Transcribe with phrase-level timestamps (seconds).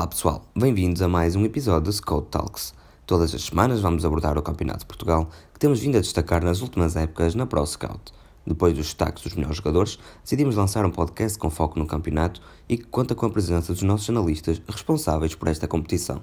[0.00, 2.72] Olá pessoal, bem-vindos a mais um episódio do Scout Talks.
[3.04, 6.62] Todas as semanas vamos abordar o Campeonato de Portugal, que temos vindo a destacar nas
[6.62, 8.10] últimas épocas na Pro Scout.
[8.46, 12.78] Depois dos destaques dos melhores jogadores, decidimos lançar um podcast com foco no campeonato e
[12.78, 16.22] que conta com a presença dos nossos analistas responsáveis por esta competição.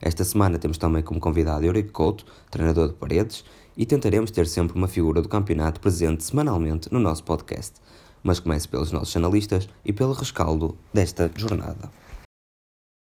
[0.00, 3.44] Esta semana temos também como convidado Eurico Couto, treinador de paredes,
[3.76, 7.72] e tentaremos ter sempre uma figura do campeonato presente semanalmente no nosso podcast.
[8.22, 11.90] Mas comece pelos nossos analistas e pelo rescaldo desta jornada.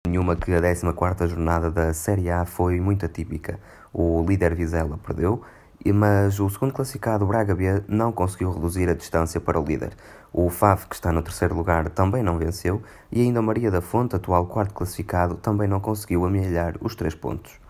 [0.05, 3.61] Nenhuma que a 14 jornada da Série A foi muito atípica.
[3.93, 5.43] O líder Vizela perdeu,
[5.95, 9.93] mas o segundo classificado, Braga B, não conseguiu reduzir a distância para o líder.
[10.33, 14.17] O FAF, que está no terceiro lugar, também não venceu, e ainda Maria da Fonte,
[14.17, 17.61] atual quarto classificado, também não conseguiu amealhar os três pontos.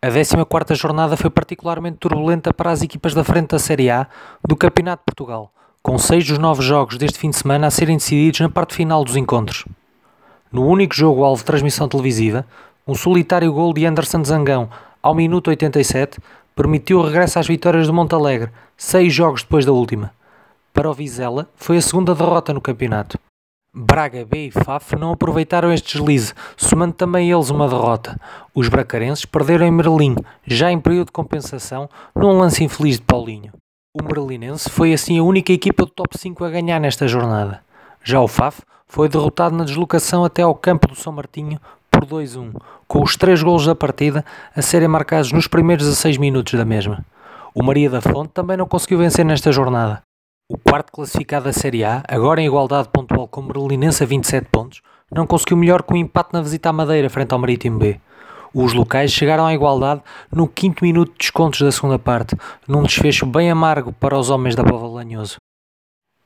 [0.00, 4.06] A 14 jornada foi particularmente turbulenta para as equipas da frente da Série A
[4.46, 7.96] do Campeonato de Portugal, com seis dos nove jogos deste fim de semana a serem
[7.96, 9.64] decididos na parte final dos encontros.
[10.52, 12.46] No único jogo alvo de transmissão televisiva,
[12.86, 14.70] um solitário gol de Anderson Zangão,
[15.02, 16.18] ao minuto 87,
[16.54, 20.12] permitiu o regresso às vitórias do Montalegre, seis jogos depois da última.
[20.72, 23.18] Para o Vizela, foi a segunda derrota no campeonato.
[23.74, 28.18] Braga B e Faf não aproveitaram este deslize, somando também eles uma derrota.
[28.54, 33.52] Os bracarenses perderam em Merlim, já em período de compensação, num lance infeliz de Paulinho.
[33.94, 37.62] O merlinense foi assim a única equipa do top 5 a ganhar nesta jornada.
[38.08, 41.58] Já o Faf foi derrotado na deslocação até ao campo do São Martinho
[41.90, 42.54] por 2-1,
[42.86, 47.04] com os três golos da partida a serem marcados nos primeiros 16 minutos da mesma.
[47.52, 50.02] O Maria da Fonte também não conseguiu vencer nesta jornada.
[50.48, 54.46] O quarto classificado da Série A, agora em igualdade pontual com o Merlinense a 27
[54.52, 58.00] pontos, não conseguiu melhor o um empate na visita à Madeira frente ao Marítimo B.
[58.54, 62.36] Os locais chegaram à igualdade no quinto minuto de descontos da segunda parte,
[62.68, 65.38] num desfecho bem amargo para os homens da Pova Lanhoso.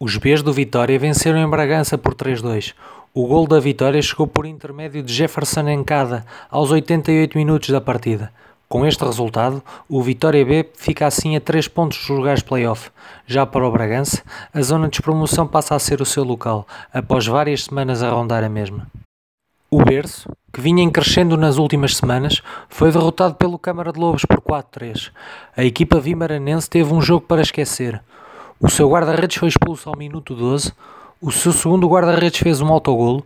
[0.03, 2.73] Os Bs do Vitória venceram em Bragança por 3-2.
[3.13, 8.33] O gol da vitória chegou por intermédio de Jefferson Encada aos 88 minutos da partida.
[8.67, 12.91] Com este resultado, o Vitória B fica assim a 3 pontos dos lugares play-off.
[13.27, 14.23] Já para o Bragança,
[14.55, 18.43] a zona de despromoção passa a ser o seu local, após várias semanas a rondar
[18.43, 18.87] a mesma.
[19.71, 22.41] O Berço, que vinha em crescendo nas últimas semanas,
[22.71, 25.11] foi derrotado pelo Câmara de Lobos por 4-3.
[25.55, 28.03] A equipa vimaranense teve um jogo para esquecer.
[28.63, 30.75] O seu guarda-redes foi expulso ao minuto 12,
[31.19, 33.25] o seu segundo guarda-redes fez um autogolo,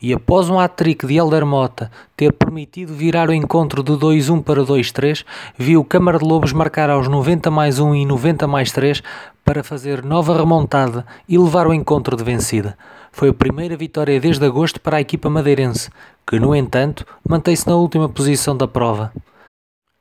[0.00, 4.64] e após um hat-trick de Helder Mota ter permitido virar o encontro de 2-1 para
[4.64, 5.24] 2-3,
[5.56, 9.04] viu Câmara de Lobos marcar aos 90 mais 1 e 90 mais 3
[9.44, 12.76] para fazer nova remontada e levar o encontro de vencida.
[13.12, 15.90] Foi a primeira vitória desde agosto para a equipa madeirense,
[16.26, 19.12] que no entanto mantém-se na última posição da prova.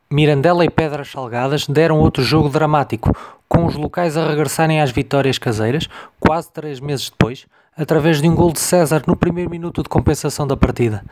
[0.09, 3.15] Mirandela e Pedras Salgadas deram outro jogo dramático,
[3.51, 5.89] com os locais a regressarem às vitórias caseiras,
[6.21, 7.45] quase três meses depois,
[7.75, 11.03] através de um gol de César no primeiro minuto de compensação da partida.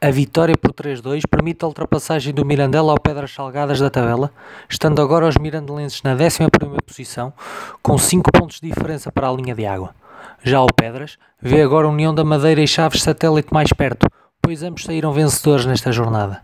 [0.00, 4.32] A vitória por 3-2 permite a ultrapassagem do Mirandela ao Pedras Salgadas da tabela,
[4.68, 6.48] estando agora os mirandelenses na 11
[6.84, 7.32] posição,
[7.80, 9.94] com 5 pontos de diferença para a linha de água.
[10.42, 14.08] Já o Pedras vê agora a União da Madeira e Chaves Satélite mais perto,
[14.42, 16.42] pois ambos saíram vencedores nesta jornada.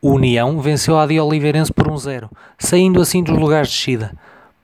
[0.00, 4.12] O União venceu a de Oliveirense por 1-0, saindo assim dos lugares de descida.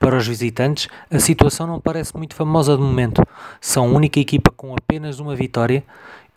[0.03, 3.23] Para os visitantes, a situação não parece muito famosa de momento.
[3.61, 5.81] São a única equipa com apenas uma vitória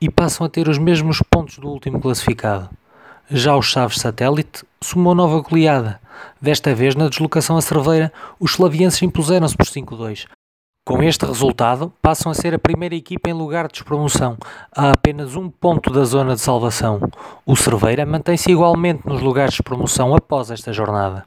[0.00, 2.70] e passam a ter os mesmos pontos do último classificado.
[3.28, 6.00] Já os Chaves Satélite sumou nova goleada.
[6.40, 10.26] Desta vez, na deslocação a Cerveira, os slavienses impuseram-se por 5-2,
[10.84, 14.36] com este resultado, passam a ser a primeira equipa em lugar de despromoção,
[14.70, 17.00] a apenas um ponto da zona de salvação.
[17.44, 21.26] O Cerveira mantém-se igualmente nos lugares de promoção após esta jornada.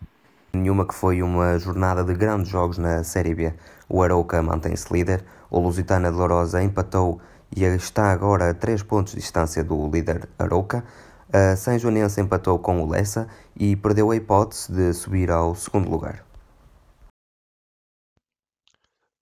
[0.52, 3.54] Nenhuma que foi uma jornada de grandes jogos na Série B.
[3.88, 7.20] O Arauca mantém-se líder, o Lusitana de Lourosa empatou
[7.56, 10.84] e está agora a 3 pontos de distância do líder Arauca.
[11.32, 15.90] A São Joanense empatou com o Lessa e perdeu a hipótese de subir ao segundo
[15.90, 16.29] lugar.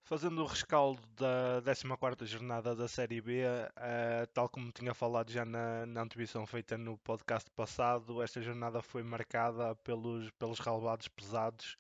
[0.08, 5.44] Fazendo o rescaldo da 14 jornada da Série B, uh, tal como tinha falado já
[5.44, 11.76] na, na antevisão feita no podcast passado, esta jornada foi marcada pelos, pelos relevados pesados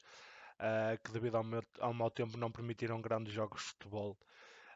[0.59, 4.17] uh, que devido ao, meu, ao mau tempo não permitiram grandes jogos de futebol.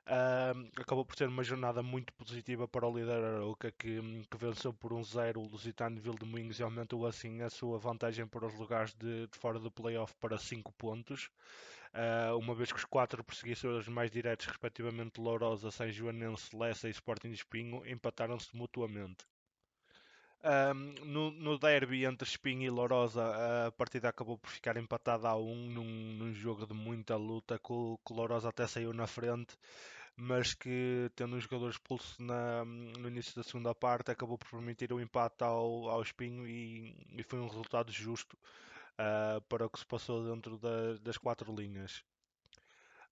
[0.07, 3.99] Uh, acabou por ser uma jornada muito positiva para o líder Arouca, que,
[4.31, 8.25] que venceu por 1-0 um o Lusitano de Vildemunhos e aumentou assim a sua vantagem
[8.25, 11.29] para os lugares de, de fora do playoff para 5 pontos.
[11.93, 16.91] Uh, uma vez que os quatro perseguidores mais diretos, respectivamente Lourosa, São Joanense, Lessa e
[16.91, 19.25] Sporting de Espinho, empataram-se mutuamente.
[20.43, 25.35] Um, no, no, derby entre Espinho e Lourosa, a partida acabou por ficar empatada a
[25.35, 27.73] um num, num jogo de muita luta, que
[28.05, 29.55] que Lourosa até saiu na frente,
[30.15, 34.91] mas que tendo um jogador expulso na, no início da segunda parte acabou por permitir
[34.93, 38.37] o empate ao, ao Espinho e, e foi um resultado justo
[39.01, 42.03] uh, para o que se passou dentro da, das quatro linhas.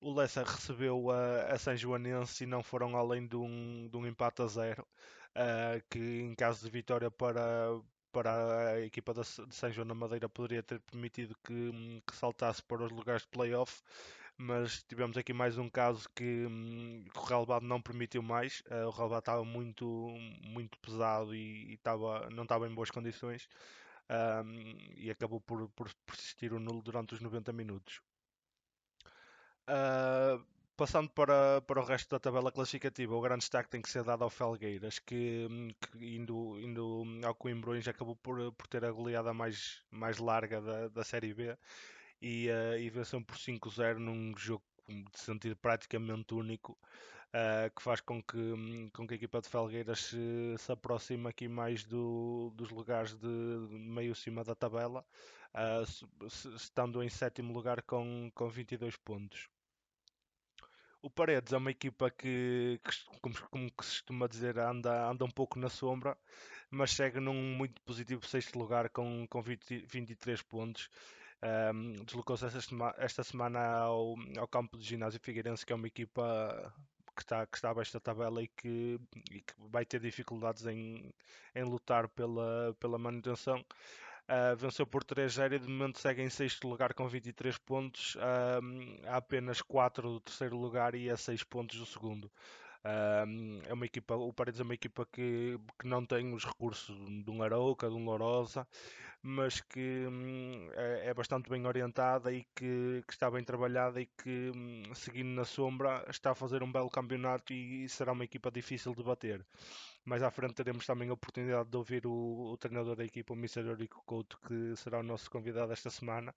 [0.01, 4.07] O Leicester recebeu a, a São Joanense e não foram além de um, de um
[4.07, 4.87] empate a zero,
[5.35, 7.81] uh, que em caso de vitória para,
[8.11, 12.83] para a equipa de São João na Madeira poderia ter permitido que, que saltasse para
[12.83, 13.81] os lugares de playoff,
[14.37, 16.47] mas tivemos aqui mais um caso que,
[17.13, 18.61] que o relevado não permitiu mais.
[18.71, 19.85] Uh, o relevado estava muito,
[20.41, 21.79] muito pesado e, e
[22.33, 23.49] não estava em boas condições
[24.09, 28.01] um, e acabou por, por persistir o nulo durante os 90 minutos.
[29.67, 30.43] Uh,
[30.75, 34.23] passando para, para o resto da tabela classificativa, o grande destaque tem que ser dado
[34.23, 35.47] ao Felgueiras, que,
[35.81, 40.87] que indo, indo ao Coimbrões acabou por, por ter a goleada mais, mais larga da,
[40.87, 41.57] da Série B
[42.21, 46.77] e, uh, e venceu por 5-0 num jogo de sentido praticamente único,
[47.33, 51.47] uh, que faz com que, com que a equipa de Felgueiras se, se aproxime aqui
[51.47, 55.05] mais do, dos lugares de meio cima da tabela,
[55.53, 59.49] uh, estando em sétimo lugar com, com 22 pontos.
[61.01, 65.31] O Paredes é uma equipa que, que como, como se costuma dizer, anda, anda um
[65.31, 66.17] pouco na sombra,
[66.69, 70.89] mas segue num muito positivo sexto lugar com, com 20, 23 pontos
[71.41, 76.73] um, Deslocou-se esta, esta, semana ao, ao campo de ginásio Figueirense, que é uma equipa
[77.19, 78.99] que está, que está abaixo da tabela e que,
[79.29, 81.13] e que vai ter dificuldades em,
[81.53, 83.59] em lutar pela, pela manutenção.
[83.59, 89.07] Uh, venceu por 3-0 e de momento segue em sexto lugar com 23 pontos, uh,
[89.07, 92.31] há apenas 4 do terceiro lugar e a 6 pontos do segundo.
[92.83, 97.29] É uma equipa, o Paredes é uma equipa que, que não tem os recursos de
[97.29, 98.65] um Arauca, de um Lourosa,
[99.21, 104.05] mas que hum, é, é, bastante bem orientada e que, que, está bem trabalhada e
[104.05, 108.23] que, hum, seguindo na sombra, está a fazer um belo campeonato e, e será uma
[108.23, 109.45] equipa difícil de bater.
[110.05, 113.37] Mais à frente teremos também a oportunidade de ouvir o, o treinador da equipa, o
[113.37, 113.61] Mr.
[113.67, 116.33] Eurico Couto, que será o nosso convidado esta semana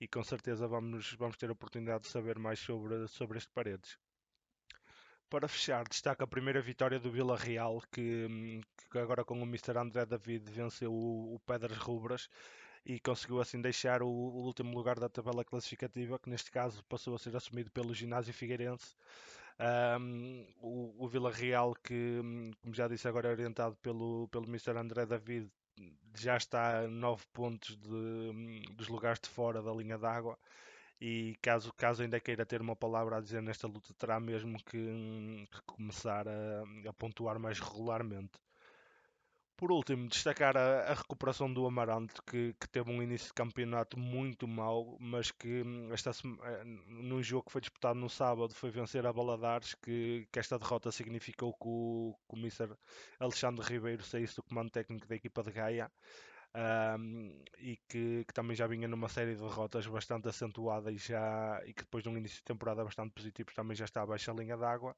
[0.00, 3.98] e com certeza vamos, vamos ter a oportunidade de saber mais sobre, sobre este Paredes.
[5.30, 9.76] Para fechar, destaca a primeira vitória do Vila Real, que, que agora com o Mr.
[9.76, 12.30] André David venceu o, o Pedras Rubras
[12.84, 17.14] e conseguiu assim deixar o, o, último lugar da tabela classificativa, que neste caso passou
[17.14, 18.94] a ser assumido pelo Ginásio Figueirense.
[20.00, 22.20] Um, o, o Vila Real, que,
[22.62, 24.78] como já disse, agora é orientado pelo, pelo Mr.
[24.78, 25.50] André David,
[26.16, 30.38] já está a 9 pontos de, dos lugares de fora da linha d'água
[31.00, 35.46] e caso, caso ainda queira ter uma palavra a dizer nesta luta, terá mesmo que,
[35.50, 38.38] que começar a, a, pontuar mais regularmente.
[39.56, 43.98] Por último, destacar a, a recuperação do Amarante, que, que, teve um início de campeonato
[43.98, 48.70] muito mau, mas que hum, esta, eh, num jogo que foi disputado no sábado foi
[48.70, 52.72] vencer a Baladares, que, que esta derrota significou que o, que o Mr.
[53.18, 55.90] Alexandre Ribeiro saísse do comando técnico da equipa de Gaia
[56.58, 61.62] um, e que, que, também já vinha numa série de derrotas bastante acentuada e, já,
[61.64, 64.42] e que depois de um início de temporada bastante positivo também já está abaixo da
[64.42, 64.96] linha d'água.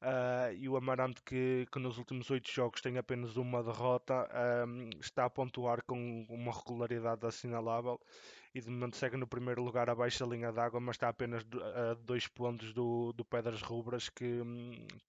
[0.00, 4.28] Uh, e o Amarante, que, que nos últimos oito jogos tem apenas uma derrota,
[4.66, 8.00] um, está a pontuar com uma regularidade assinalável
[8.54, 11.44] e de momento segue no primeiro lugar abaixo da linha d'água, mas está apenas
[11.74, 14.40] a dois pontos do, do Pedras Rubras, que,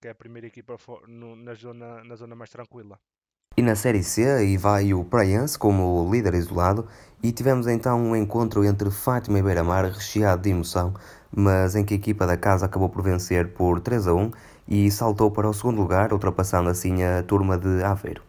[0.01, 0.75] que é a primeira equipa
[1.07, 2.99] no, na, zona, na zona mais tranquila.
[3.57, 6.87] E na Série C, aí vai o Praense como líder isolado,
[7.21, 10.93] e tivemos então um encontro entre Fátima e Beira-Mar recheado de emoção,
[11.29, 14.31] mas em que a equipa da casa acabou por vencer por 3 a 1
[14.67, 18.23] e saltou para o segundo lugar, ultrapassando assim a turma de Aveiro.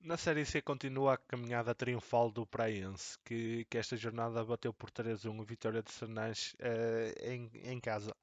[0.00, 4.88] Na Série C continua a caminhada triunfal do Praense, que, que esta jornada bateu por
[4.90, 8.14] 3 a 1 a vitória de Sernães eh, em, em casa.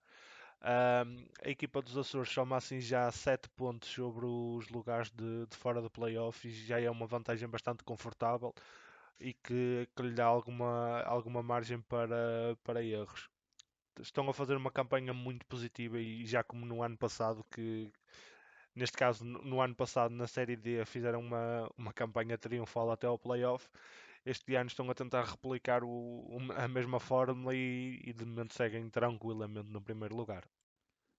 [0.63, 5.57] Um, a equipa dos Açores soma assim já 7 pontos sobre os lugares de, de
[5.57, 8.53] fora do playoff e já é uma vantagem bastante confortável
[9.19, 13.29] e que, que lhe dá alguma, alguma margem para, para erros.
[13.99, 17.91] Estão a fazer uma campanha muito positiva e já como no ano passado, que
[18.75, 23.19] neste caso no ano passado na Série D fizeram uma, uma campanha triunfal até ao
[23.19, 23.69] playoff.
[24.25, 28.89] Este ano estão a tentar replicar o, a mesma fórmula e, e de momento seguem
[28.89, 30.45] tranquilamente no primeiro lugar.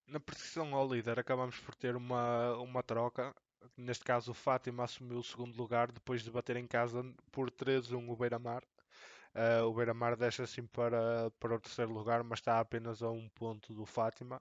[0.07, 3.35] Na perseguição ao líder acabamos por ter uma, uma troca.
[3.77, 8.09] Neste caso o Fátima assumiu o segundo lugar depois de bater em casa por 3-1
[8.09, 8.63] o Beira-Mar.
[9.35, 13.29] Uh, o Beira-Mar deixa assim para, para o terceiro lugar, mas está apenas a um
[13.31, 14.41] ponto do Fátima.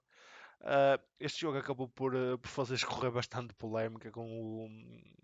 [0.64, 4.70] Uh, este jogo acabou por, uh, por fazer escorrer bastante polémica com o,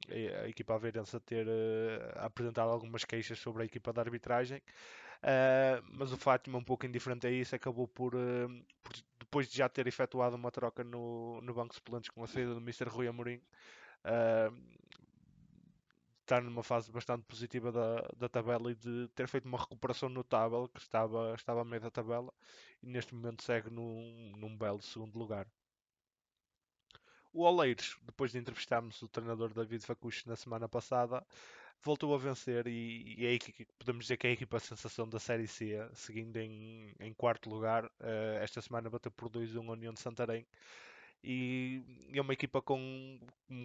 [0.10, 4.62] a, a, equipa aveirense a ter uh, apresentado algumas queixas sobre a equipa de arbitragem.
[5.94, 8.12] mas o Fátima, um pouco indiferente a isso, acabou por,
[8.84, 12.28] por depois de já ter efetuado uma troca no, no banco de suplentes com a
[12.28, 12.90] saída do Mr.
[12.90, 13.42] Rui Amorim,
[16.30, 20.68] está numa fase bastante positiva da, da tabela e de ter feito uma recuperação notável,
[20.70, 22.32] que estava, estava a meio da tabela,
[22.84, 25.48] e neste momento segue num, num belo segundo lugar.
[27.34, 31.26] O Oleiros, depois de entrevistarmos o treinador David Facucho na semana passada,
[31.82, 35.20] voltou a vencer e, e é que podemos dizer que é a equipa sensação da
[35.20, 37.86] Série C, seguindo em, em quarto lugar.
[37.86, 40.46] Uh, esta semana bateu por 2-1 a União de Santarém.
[41.24, 41.84] E,
[42.14, 43.20] é uma equipa com,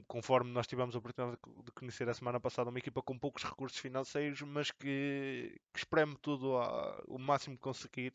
[0.09, 3.79] conforme nós tivemos a oportunidade de conhecer a semana passada, uma equipa com poucos recursos
[3.79, 8.13] financeiros, mas que, que espreme tudo a, o máximo que conseguir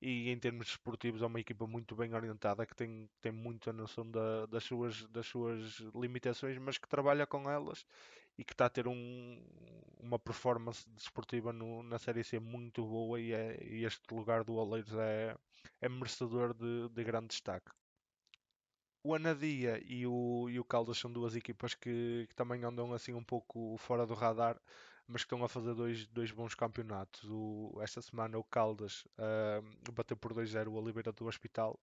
[0.00, 4.08] e em termos esportivos é uma equipa muito bem orientada que tem, tem muita noção
[4.08, 7.84] da, das, suas, das suas limitações, mas que trabalha com elas
[8.36, 9.42] e que está a ter um,
[9.98, 14.54] uma performance desportiva no, na Série C muito boa e, é, e este lugar do
[14.54, 15.36] Oleiros é,
[15.80, 17.72] é merecedor de, de grande destaque.
[19.02, 23.14] O Anadia e o, e o Caldas são duas equipas que, que também andam assim
[23.14, 24.60] um pouco fora do radar,
[25.06, 27.24] mas que estão a fazer dois, dois bons campeonatos.
[27.30, 31.78] O, esta semana o Caldas uh, bateu por 2-0 o Oliveira do Hospital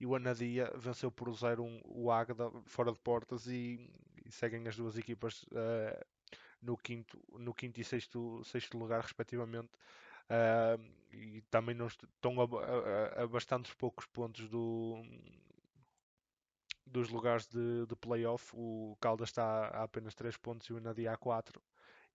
[0.00, 3.88] e o Anadia venceu por 0-1 o Águeda fora de portas e,
[4.24, 6.04] e seguem as duas equipas uh,
[6.62, 9.70] no, quinto, no quinto e sexto, sexto lugar respectivamente.
[10.24, 15.04] Uh, e também não estão a, a, a bastantes poucos pontos do,
[16.86, 18.52] dos lugares de, de playoff.
[18.54, 21.60] O Caldas está a apenas 3 pontos e o Nadia a 4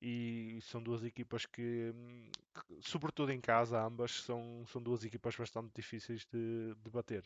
[0.02, 1.94] e são duas equipas que,
[2.54, 7.24] que, sobretudo em casa, ambas são, são duas equipas bastante difíceis de, de bater.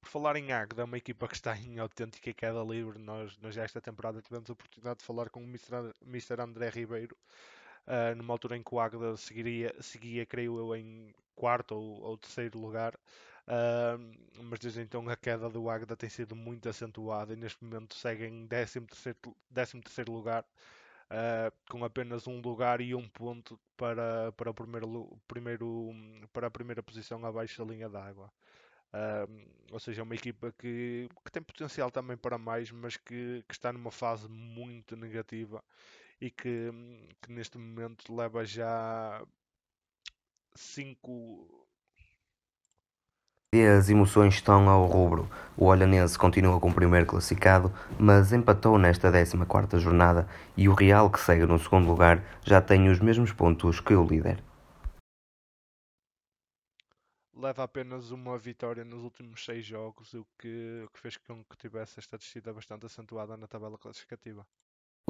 [0.00, 3.64] Por falar em Águeda, uma equipa que está em autêntica queda livre, nós, nós já
[3.64, 5.94] esta temporada tivemos a oportunidade de falar com o Mr.
[6.06, 6.40] Mr.
[6.40, 7.16] André Ribeiro,
[7.86, 12.18] uh, numa altura em que o Águeda seguiria, seguia, creio eu, em quarto ou, ou
[12.18, 12.98] terceiro lugar.
[13.50, 13.98] Uh,
[14.44, 18.24] mas desde então a queda do Águeda tem sido muito acentuada e neste momento segue
[18.24, 18.80] em 13
[19.82, 20.44] terceiro lugar
[21.10, 25.92] uh, com apenas um lugar e um ponto para, para, o primeiro, primeiro,
[26.32, 28.32] para a primeira posição abaixo da linha d'água.
[28.92, 33.44] Uh, ou seja, é uma equipa que, que tem potencial também para mais, mas que,
[33.48, 35.62] que está numa fase muito negativa
[36.20, 36.70] e que,
[37.22, 39.24] que neste momento leva já
[40.54, 41.59] cinco e
[43.52, 45.28] as emoções estão ao rubro.
[45.56, 51.10] O Olhanense continua com o primeiro classificado, mas empatou nesta 14ª jornada e o Real,
[51.10, 54.40] que segue no segundo lugar, já tem os mesmos pontos que o líder.
[57.34, 61.56] Leva apenas uma vitória nos últimos seis jogos, o que, o que fez com que
[61.56, 64.46] tivesse esta descida bastante acentuada na tabela classificativa.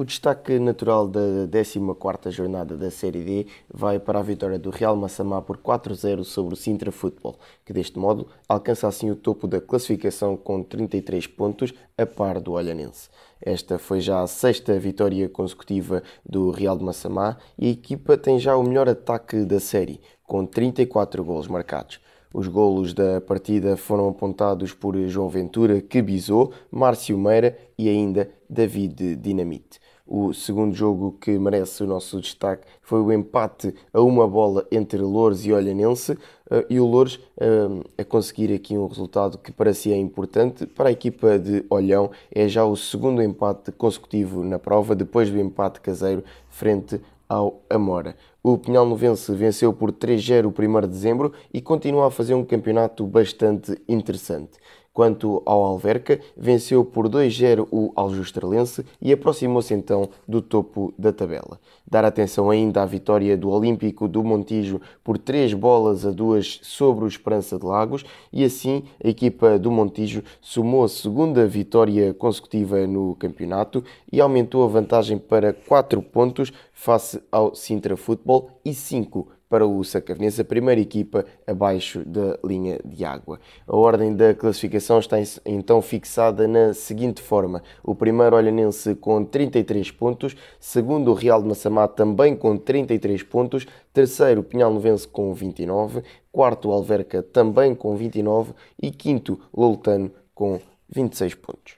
[0.01, 4.95] O destaque natural da 14ª jornada da Série D vai para a vitória do Real
[4.95, 9.61] Massamá por 4-0 sobre o Sintra Futebol, que deste modo alcança assim o topo da
[9.61, 13.09] classificação com 33 pontos, a par do Olhanense.
[13.39, 18.39] Esta foi já a sexta vitória consecutiva do Real de Massamá e a equipa tem
[18.39, 21.99] já o melhor ataque da série, com 34 golos marcados.
[22.33, 28.31] Os golos da partida foram apontados por João Ventura, que bisou, Márcio Meira e ainda
[28.49, 29.80] David Dinamite.
[30.13, 34.97] O segundo jogo que merece o nosso destaque foi o empate a uma bola entre
[34.97, 36.17] Louros e Olhanense
[36.49, 40.65] eh, e o Louros eh, a conseguir aqui um resultado que para si é importante.
[40.65, 45.39] Para a equipa de Olhão é já o segundo empate consecutivo na prova, depois do
[45.39, 46.99] empate caseiro frente
[47.29, 48.13] ao Amora.
[48.43, 52.43] O Pinhal Novense venceu por 3-0 o 1 de dezembro e continua a fazer um
[52.43, 54.59] campeonato bastante interessante.
[54.93, 61.59] Quanto ao Alverca, venceu por 2-0 o Aljustrelense e aproximou-se então do topo da tabela.
[61.89, 67.05] Dar atenção ainda à vitória do Olímpico do Montijo por 3 bolas a 2 sobre
[67.05, 72.85] o Esperança de Lagos e assim a equipa do Montijo somou a segunda vitória consecutiva
[72.85, 73.81] no campeonato
[74.11, 79.83] e aumentou a vantagem para 4 pontos face ao Sintra Futebol e 5 para o
[79.83, 83.37] Sacavenense, a primeira equipa abaixo da linha de água.
[83.67, 89.91] A ordem da classificação está então fixada na seguinte forma: o primeiro Olhanense com 33
[89.91, 96.01] pontos, segundo o Real de Massamá também com 33 pontos, terceiro Pinhal Novense com 29,
[96.31, 101.75] quarto Alverca também com 29 e quinto Loltano com 26 pontos.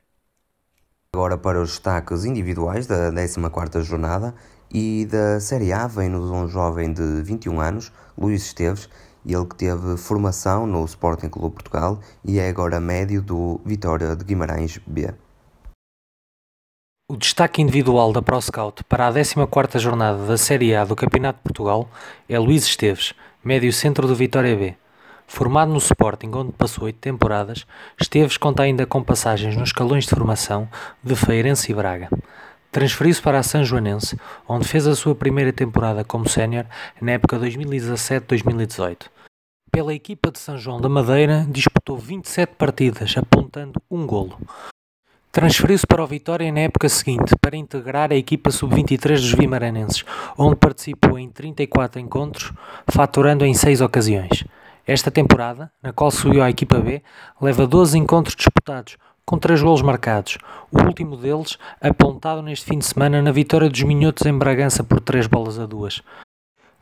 [1.15, 4.35] Agora para os destaques individuais da 14ª jornada,
[4.73, 8.89] e da Série A vem-nos um jovem de 21 anos, Luís Esteves,
[9.25, 14.25] ele que teve formação no Sporting Clube Portugal e é agora médio do Vitória de
[14.25, 15.13] Guimarães B.
[17.07, 21.43] O destaque individual da ProScout para a 14ª jornada da Série A do Campeonato de
[21.43, 21.87] Portugal
[22.27, 23.13] é Luís Esteves,
[23.43, 24.75] médio centro do Vitória B.
[25.27, 27.65] Formado no Sporting, onde passou oito temporadas,
[27.99, 30.67] Esteves conta ainda com passagens nos escalões de formação
[31.03, 32.09] de Feirense e Braga.
[32.73, 36.65] Transferiu-se para a São Joanense, onde fez a sua primeira temporada como sénior
[36.99, 39.09] na época 2017-2018.
[39.71, 44.39] Pela equipa de São João da Madeira, disputou 27 partidas, apontando um golo.
[45.31, 50.03] Transferiu-se para o Vitória na época seguinte para integrar a equipa sub-23 dos Vimaranenses,
[50.35, 52.51] onde participou em 34 encontros,
[52.87, 54.45] faturando em 6 ocasiões.
[54.87, 57.03] Esta temporada, na qual subiu à equipa B,
[57.39, 60.37] leva 12 encontros disputados, com três golos marcados,
[60.71, 64.99] o último deles apontado neste fim de semana na vitória dos Minhotos em Bragança por
[64.99, 66.01] três bolas a duas.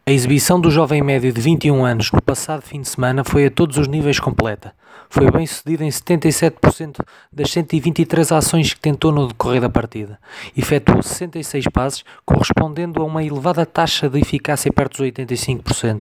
[0.04, 3.52] A exibição do jovem médio de 21 anos no passado fim de semana foi a
[3.52, 4.74] todos os níveis completa.
[5.10, 10.20] Foi bem sucedido em 77% das 123 ações que tentou no decorrer da partida.
[10.58, 15.98] Efetuou 66 passes, correspondendo a uma elevada taxa de eficácia perto dos 85%.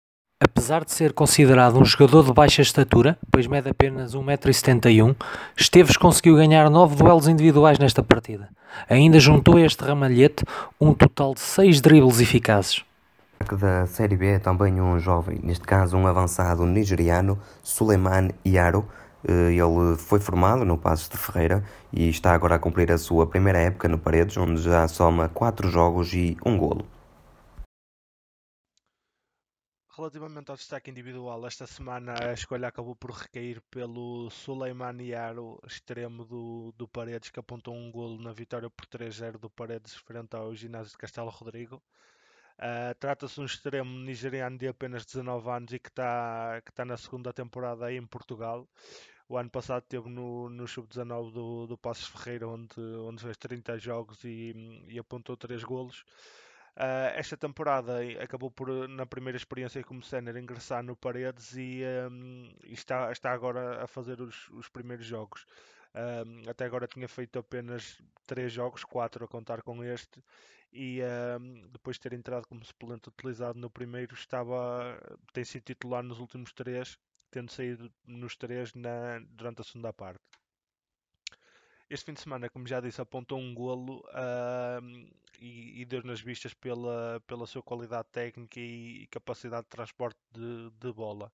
[0.40, 5.16] Apesar de ser considerado um jogador de baixa estatura, pois mede apenas 1,71m,
[5.56, 8.48] Esteves conseguiu ganhar 9 duelos individuais nesta partida.
[8.88, 10.44] Ainda juntou a este ramalhete
[10.80, 12.84] um total de 6 dribles eficazes.
[13.58, 18.84] Da Série B é também um jovem, neste caso um avançado nigeriano, Suleiman Yaro.
[19.26, 21.62] Eh, ele foi formado no Passos de Ferreira
[21.92, 25.68] e está agora a cumprir a sua primeira época no Paredes, onde já soma 4
[25.68, 26.84] jogos e um golo.
[29.96, 36.24] Relativamente ao destaque individual, esta semana a escolha acabou por recair pelo Suleiman Yaro, extremo
[36.24, 40.52] do, do Paredes, que apontou um golo na vitória por 3-0 do Paredes frente ao
[40.52, 41.80] ginásio de Castelo Rodrigo.
[42.58, 46.84] Uh, Trata-se de um extremo nigeriano de apenas 19 anos e que está que tá
[46.84, 48.68] na segunda temporada aí em Portugal.
[49.28, 53.78] O ano passado esteve no, no Sub-19 do, do Passos Ferreira, onde, onde fez 30
[53.78, 56.04] jogos e, e apontou 3 golos.
[56.76, 62.52] Uh, esta temporada acabou por, na primeira experiência como sénior, ingressar no Paredes e, um,
[62.64, 65.46] e, está, está agora a fazer os, os primeiros jogos.
[65.94, 70.20] Um, até agora tinha feito apenas 3 jogos, 4 a contar com este,
[70.72, 71.00] e
[71.40, 74.98] um, depois de ter entrado como suplente utilizado no primeiro, estava,
[75.32, 76.98] tem sido titular nos últimos 3,
[77.30, 78.72] tendo saído nos 3
[79.28, 80.20] durante a segunda parte.
[81.88, 86.20] Este fim de semana, como já disse, apontou um golo uh, e, e, deu nas
[86.20, 91.32] vistas pela, pela sua qualidade técnica e, e capacidade de transporte de, de bola.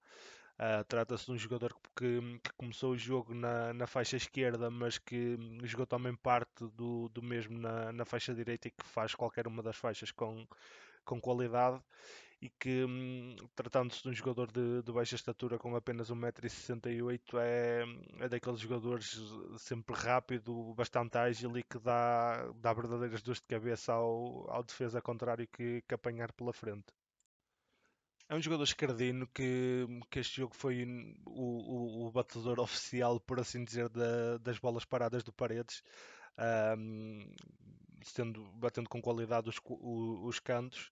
[0.58, 4.98] Uh, Trata-se de um jogador que, que, começou o jogo na, na faixa esquerda, mas
[4.98, 9.46] que jogou também parte do, do mesmo na, na faixa direita e que faz qualquer
[9.46, 10.46] uma das faixas com,
[11.02, 11.82] com qualidade
[12.42, 17.84] e que, hum, tratando-se de um jogador de, de, baixa estatura com apenas 1,68m, é,
[18.24, 19.20] é daqueles jogadores
[19.58, 25.02] sempre rápido, bastante ágil e que dá, dá verdadeiras dores de cabeça ao, ao defesa
[25.02, 26.86] contrário que, que apanhar pela frente.
[28.26, 30.86] É um jogador escardino que, que este jogo foi
[31.26, 35.82] o, o, o batedor oficial, por assim dizer, da, das bolas paradas do Paredes,
[36.78, 37.34] um,
[38.02, 40.90] sendo, batendo com qualidade os, os, os cantos.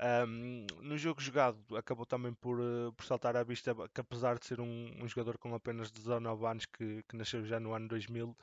[0.00, 4.46] Um, no jogo jogado acabou também por, uh, por saltar à vista que apesar de
[4.46, 8.36] ser um, um jogador com apenas 19 anos que, que, nasceu já no ano 2000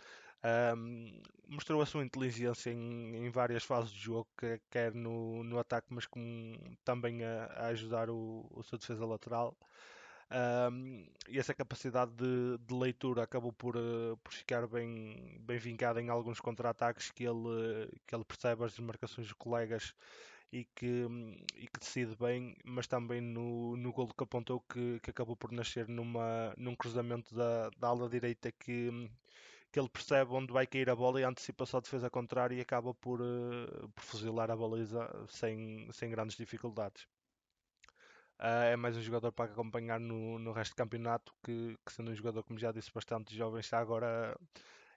[0.78, 4.30] um, mostrou a sua inteligência em, em, várias fases de jogo
[4.70, 9.54] quer no, no ataque mas como também a, a ajudar o, o seu defesa lateral.
[10.72, 16.02] Um, e essa capacidade de, de, leitura acabou por, uh, por ficar bem, bem vincada
[16.02, 19.94] em alguns contra-ataques que ele, que ele percebe as desmarcações dos colegas
[20.52, 21.08] e que,
[21.56, 25.52] e que decide bem, mas também no, no golo que apontou que, que acabou por
[25.52, 29.10] nascer numa, num cruzamento da, da ala direita que,
[29.72, 32.62] que ele percebe onde vai cair a bola e antecipa só a defesa contrária e
[32.62, 37.08] acaba por, uh, por fuzilar a baliza sem, sem grandes dificuldades.
[38.40, 42.12] Uh, é mais um jogador para acompanhar no, no resto do campeonato, que, que sendo
[42.12, 44.36] um jogador, como já disse, bastante jovem, está agora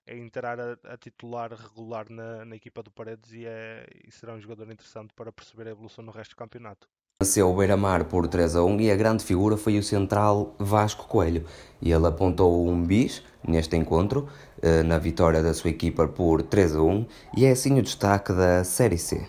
[0.07, 4.35] é entrar a, a titular regular na, na, equipa do Paredes e, é, e será
[4.35, 6.89] um jogador interessante para perceber a evolução no resto do campeonato.
[7.23, 11.07] Venceu o Beira-Mar por 3 a 1 e a grande figura foi o central Vasco
[11.07, 11.47] Coelho.
[11.81, 14.29] Ele apontou um bis neste encontro,
[14.61, 18.33] eh, na vitória da sua equipa por 3 a 1 e é assim o destaque
[18.33, 19.27] da Série C.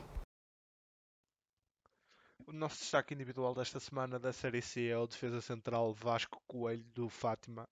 [2.55, 7.09] Nosso destaque individual desta semana da Série C é o defesa central Vasco Coelho do
[7.09, 7.67] Fátima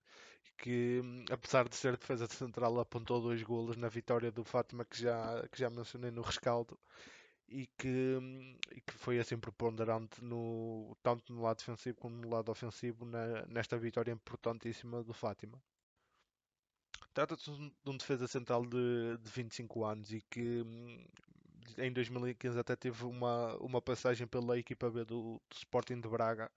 [0.58, 5.46] que apesar de ser defesa central apontou dois golos na vitória do Fátima que já,
[5.50, 6.78] que já mencionei no rescaldo
[7.48, 8.18] e que,
[8.72, 13.46] e que foi assim preponderante no, tanto no lado defensivo como no lado ofensivo na,
[13.46, 15.58] nesta vitória importantíssima do Fátima.
[17.12, 20.62] Trata-se de um defesa central de, de 25 anos e que
[21.78, 26.50] em 2015 até teve uma, uma passagem pela equipa B do, do Sporting de Braga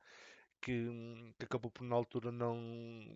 [0.61, 2.57] que, que, acabou por na altura não,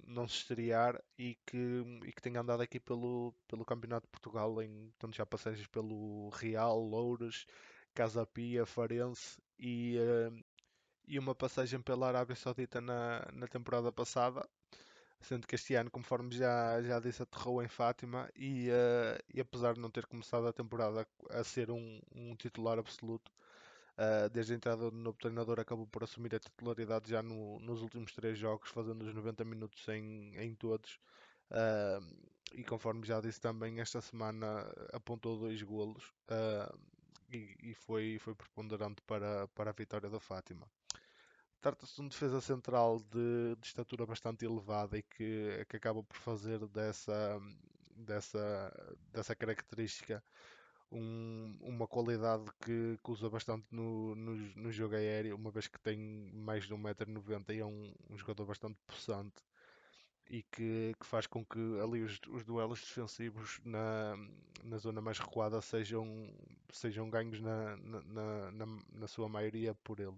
[0.06, 4.62] não se estrear e que, e que tem andado aqui pelo, pelo Campeonato de Portugal
[4.62, 7.45] em tanto já passagens pelo Real, Louros,
[7.93, 10.43] Casa Pia, Farense e, uh,
[11.08, 14.47] e uma passagem pela Arábia Saudita na, na temporada passada
[15.22, 19.74] sendo que este ano, conforme já, já disse, aterrou em Fátima e, uh, e apesar
[19.74, 23.32] de não ter começado a temporada a ser um, um titular absoluto,
[23.98, 27.82] uh, desde a entrada do novo treinador acabou por assumir a titularidade já no, nos
[27.82, 31.00] últimos três jogos, fazendo os 90 minutos em, em todos.
[31.52, 36.14] Uh, e conforme já disse também, esta semana apontou dois golos
[37.32, 40.68] e, e, foi, foi preponderante para, para a vitória da Fátima.
[41.62, 46.17] Trata-se de um defesa central de, de, estatura bastante elevada e que, que acaba por
[46.17, 47.39] fazer dessa,
[47.95, 50.24] dessa, dessa característica
[50.91, 55.80] um, uma qualidade que, que, usa bastante no, no, no, jogo aéreo, uma vez que
[55.80, 55.97] tem
[56.34, 59.43] mais de 1,90m e é um, um, jogador bastante possante
[60.32, 64.15] e que, que faz com que ali os, os duelos defensivos na,
[64.63, 66.06] na zona mais recuada sejam,
[66.71, 70.17] sejam ganhos na, na, na, na sua maioria por ele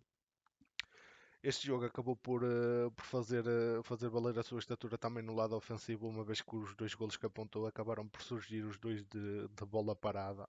[1.44, 5.36] este jogo acabou por, uh, por fazer, uh, fazer valer a sua estatura também no
[5.36, 9.04] lado ofensivo, uma vez que os dois golos que apontou acabaram por surgir os dois
[9.04, 10.48] de, de bola parada.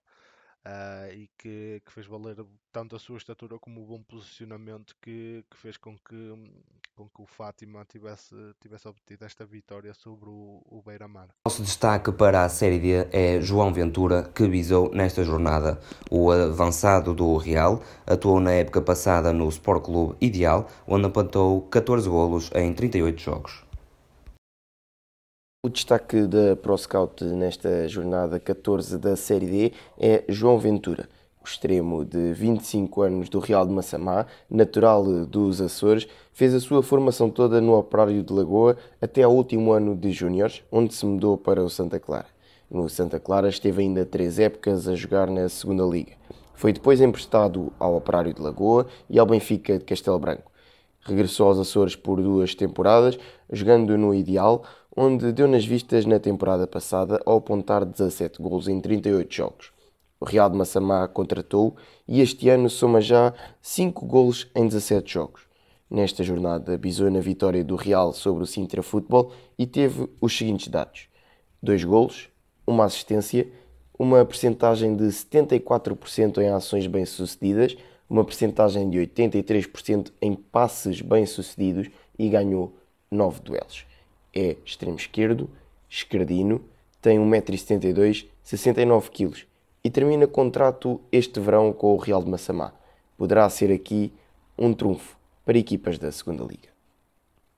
[0.65, 2.35] Uh, e que, que, fez valer
[2.71, 6.33] tanto a sua estatura como o bom posicionamento que, que fez com que,
[6.95, 11.27] com que o Fátima tivesse, tivesse obtido esta vitória sobre o, o Beira-Mar.
[11.45, 15.79] Nosso destaque para a Série D é João Ventura, que visou nesta jornada.
[16.09, 22.09] O avançado do Real atuou na época passada no Sport Clube Ideal, onde apontou 14
[22.09, 23.64] golos em 38 jogos.
[25.65, 31.09] O destaque da ProScout nesta jornada 14 da Série D é João Ventura,
[31.43, 36.83] o extremo de 25 anos do Real de Massamá, natural dos Açores, fez a sua
[36.83, 41.35] formação toda no Operário de Lagoa até ao último ano de Júniores, onde se mudou
[41.35, 42.27] para o Santa Clara.
[42.69, 46.11] No Santa Clara esteve ainda três épocas a jogar na Segunda Liga.
[46.53, 50.51] Foi depois emprestado ao Operário de Lagoa e ao Benfica de Castelo Branco.
[51.07, 53.17] Regressou aos Açores por duas temporadas,
[53.51, 54.63] jogando no Ideal,
[54.95, 59.73] onde deu nas vistas na temporada passada ao apontar 17 gols em 38 jogos.
[60.19, 61.75] O Real de Massamá contratou
[62.07, 65.41] e este ano soma já 5 gols em 17 jogos.
[65.89, 70.69] Nesta jornada bisou na vitória do Real sobre o Sintra Futebol e teve os seguintes
[70.69, 71.09] dados:
[71.61, 72.29] 2 gols,
[72.65, 73.51] uma assistência,
[73.99, 77.75] uma percentagem de 74% em ações bem-sucedidas,
[78.09, 82.73] uma percentagem de 83% em passes bem-sucedidos e ganhou
[83.11, 83.85] 9 duelos
[84.35, 85.49] é extremo esquerdo,
[85.89, 86.61] esquerdino,
[87.01, 89.45] tem 1,72m, 69kg
[89.83, 92.73] e termina contrato este verão com o Real de Massamá.
[93.17, 94.11] Poderá ser aqui
[94.57, 96.75] um trunfo para equipas da segunda Liga.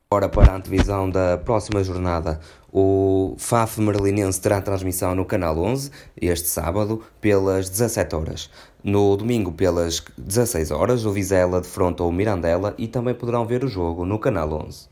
[0.09, 2.39] Agora para a antevisão da próxima jornada,
[2.71, 8.49] o FAF Merlinense terá transmissão no Canal 11 este sábado pelas 17 horas.
[8.81, 13.67] No domingo pelas 16 horas, o Vizela defronta o Mirandela e também poderão ver o
[13.67, 14.87] jogo no Canal 11.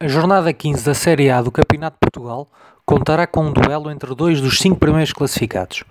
[0.00, 2.46] A jornada 15 da Série A do Campeonato de Portugal
[2.86, 5.82] contará com um duelo entre dois dos cinco primeiros classificados.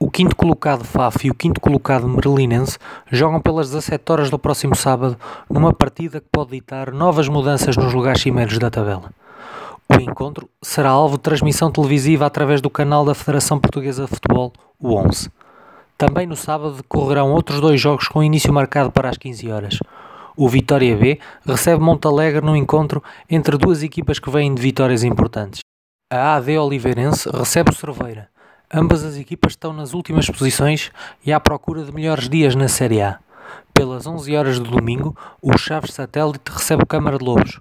[0.00, 2.76] O quinto colocado FAF e o quinto colocado Merlinense
[3.08, 5.16] jogam pelas 17 horas do próximo sábado
[5.48, 9.12] numa partida que pode ditar novas mudanças nos lugares cimeiros da tabela.
[9.88, 14.52] O encontro será alvo de transmissão televisiva através do canal da Federação Portuguesa de Futebol,
[14.76, 15.30] o 11.
[15.96, 19.78] Também no sábado decorrerão outros dois jogos com início marcado para as 15 horas.
[20.42, 25.60] O Vitória B recebe Montalegre no encontro entre duas equipas que vêm de vitórias importantes.
[26.10, 28.30] A AD Oliveirense recebe o Cerveira.
[28.72, 30.90] Ambas as equipas estão nas últimas posições
[31.26, 33.18] e à procura de melhores dias na Série A.
[33.74, 37.60] Pelas 11 horas do domingo, o Chaves Satélite recebe o Câmara de Lobos.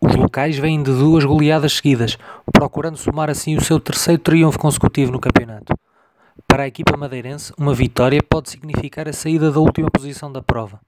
[0.00, 2.16] Os locais vêm de duas goleadas seguidas,
[2.50, 5.74] procurando somar assim o seu terceiro triunfo consecutivo no campeonato.
[6.48, 10.80] Para a equipa madeirense, uma vitória pode significar a saída da última posição da prova.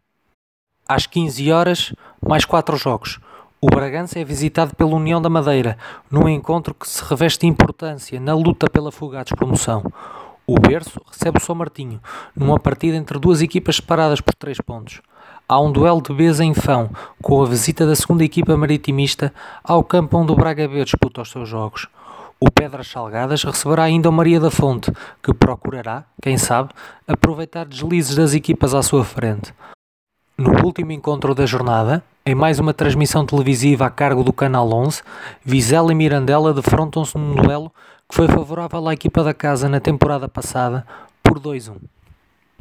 [0.90, 1.92] Às 15 horas,
[2.26, 3.20] mais quatro jogos.
[3.60, 5.76] O Bragança é visitado pela União da Madeira,
[6.10, 9.84] num encontro que se reveste importância na luta pela fuga à despromoção.
[10.46, 12.00] O Berço recebe o São Martinho,
[12.34, 15.02] numa partida entre duas equipas separadas por três pontos.
[15.46, 16.88] Há um duelo de Beza em Fão,
[17.20, 19.30] com a visita da segunda equipa maritimista
[19.62, 21.86] ao campo onde o Braga B disputa os seus jogos.
[22.40, 24.90] O Pedras Salgadas receberá ainda o Maria da Fonte,
[25.22, 26.70] que procurará, quem sabe,
[27.06, 29.52] aproveitar deslizes das equipas à sua frente.
[30.40, 35.02] No último encontro da jornada, em mais uma transmissão televisiva a cargo do Canal 11,
[35.44, 37.72] Vizela e Mirandela defrontam-se num duelo
[38.08, 40.86] que foi favorável à equipa da casa na temporada passada
[41.24, 41.78] por 2-1.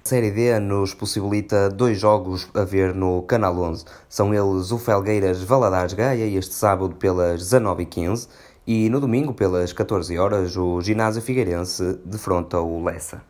[0.04, 3.86] Série D nos possibilita dois jogos a ver no Canal 11.
[4.10, 8.28] São eles o Felgueiras Valadares Gaia, este sábado pelas 19h15
[8.66, 13.22] e no domingo pelas 14 horas o Ginásio Figueirense defronta o Lessa.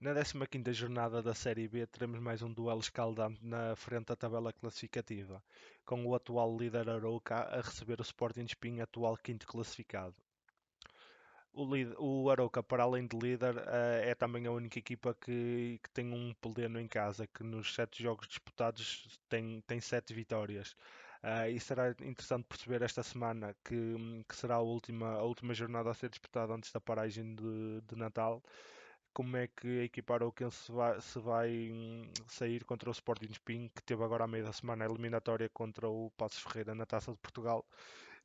[0.00, 4.52] Na 15ª jornada da Série B teremos mais um duelo escaldante na frente da tabela
[4.52, 5.42] classificativa,
[5.84, 10.14] com o atual líder Arouca a receber o Sporting Espinho, atual quinto classificado.
[11.52, 11.66] O,
[11.98, 16.12] o Arouca, para além de líder, eh, é também a única equipa que, que tem
[16.12, 20.76] um pleno em casa, que nos sete jogos disputados tem, tem sete vitórias.
[21.24, 23.74] Uh, e será interessante perceber esta semana que,
[24.28, 27.96] que será a última, a última jornada a ser disputada antes da paragem de, de
[27.96, 28.40] Natal
[29.18, 33.32] como é que a equipa Arauquense se vai, se vai hum, sair contra o Sporting
[33.32, 36.86] Spin, que teve agora a meio da semana a eliminatória contra o Passos Ferreira na
[36.86, 37.66] Taça de Portugal,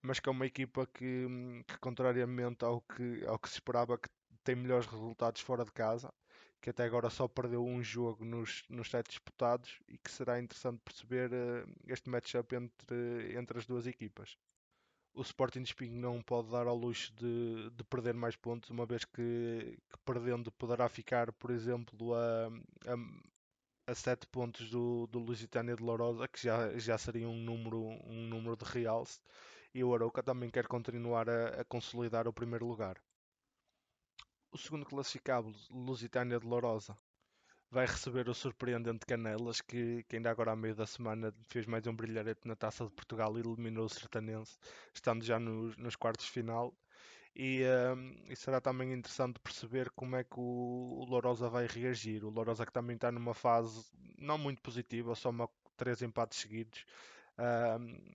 [0.04, 3.98] mas que é uma equipa que, hum, que contrariamente ao que, ao que se esperava,
[3.98, 4.08] que
[4.44, 6.14] tem melhores resultados fora de casa,
[6.62, 10.80] que até agora só perdeu um jogo nos, nos sete disputados e que será interessante
[10.86, 14.38] perceber uh, este matchup entre, entre as duas equipas
[15.14, 18.86] o Sporting de Espinho não pode dar ao luxo de, de perder mais pontos, uma
[18.86, 22.48] vez que, que, perdendo poderá ficar, por exemplo, a,
[22.88, 27.80] a, a 7 pontos do, do Lusitânia de Lourosa, que já, já seria um número,
[28.06, 29.20] um número de realce,
[29.74, 32.98] e o Arauca também quer continuar a, a consolidar o primeiro lugar.
[34.52, 36.98] O segundo classificado, Lusitânia de Lourosa,
[37.74, 41.88] vai receber o surpreendente Canelas, que, que, ainda agora à meio da semana fez mais
[41.88, 44.60] um brilharete na Taça de Portugal e eliminou o Sertanense,
[44.94, 46.72] estando já nos, nos quartos final.
[47.36, 47.64] E,
[47.96, 52.24] um, e, será também interessante perceber como é que o, o Lourosa vai reagir.
[52.24, 53.84] O Lourosa que também está numa fase
[54.20, 56.86] não muito positiva, só uma, três empates seguidos.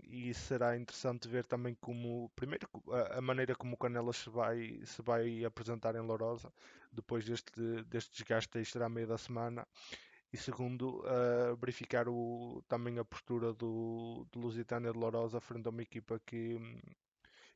[0.08, 4.80] E será interessante ver também como, primeiro, a, a, maneira como o Canelas se vai,
[4.84, 6.52] se vai apresentar em Lourosa,
[6.92, 9.66] depois deste, deste desgaste extra à meio da semana,
[10.32, 15.70] e segundo, uh, verificar o, também a postura do, do Lusitânia de Lourosa frente a
[15.70, 16.58] uma equipa que,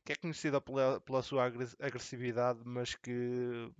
[0.03, 1.45] que é conhecida pela, pela sua
[1.79, 3.71] agressividade, mas que,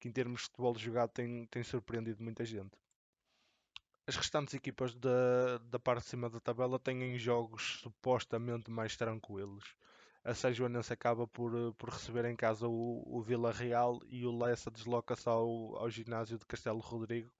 [0.00, 2.72] que em termos de futebol jogado tem, tem surpreendido muita gente.
[4.08, 9.76] As restantes equipas da, da parte de cima da tabela têm jogos supostamente mais tranquilos.
[10.24, 14.70] A Sejoanense acaba por, por receber em casa o, o Vila Real e o Lessa
[14.70, 17.30] desloca-se ao, ao ginásio de Castelo Rodrigo,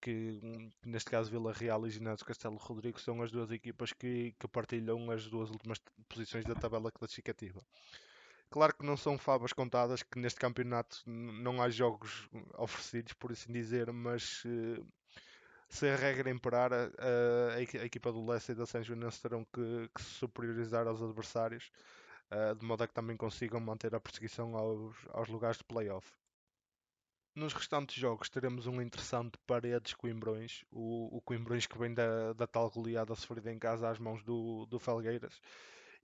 [0.00, 0.40] que
[0.82, 5.10] neste caso Vila Real e Ginásio Castelo Rodrigo são as duas equipas que, que partilham
[5.10, 7.60] as duas últimas posições da tabela classificativa.
[8.48, 13.52] Claro que não são favas contadas, que neste campeonato não há jogos oferecidos, por assim
[13.52, 14.86] dizer, mas uh,
[15.68, 19.44] se a regra imperar, a, a, a equipa do Leicester e da São Joanense terão
[19.44, 21.70] que, que, se superiorizar aos adversários,
[22.30, 26.10] uh, de modo a que também consigam manter a perseguição aos, aos lugares de playoff.
[27.34, 32.46] Nos restantes jogos teremos um interessante Paredes Coimbrões, o, o Coimbrões que vem da, da
[32.46, 35.40] tal goleada sofrida em casa às mãos do, do Felgueiras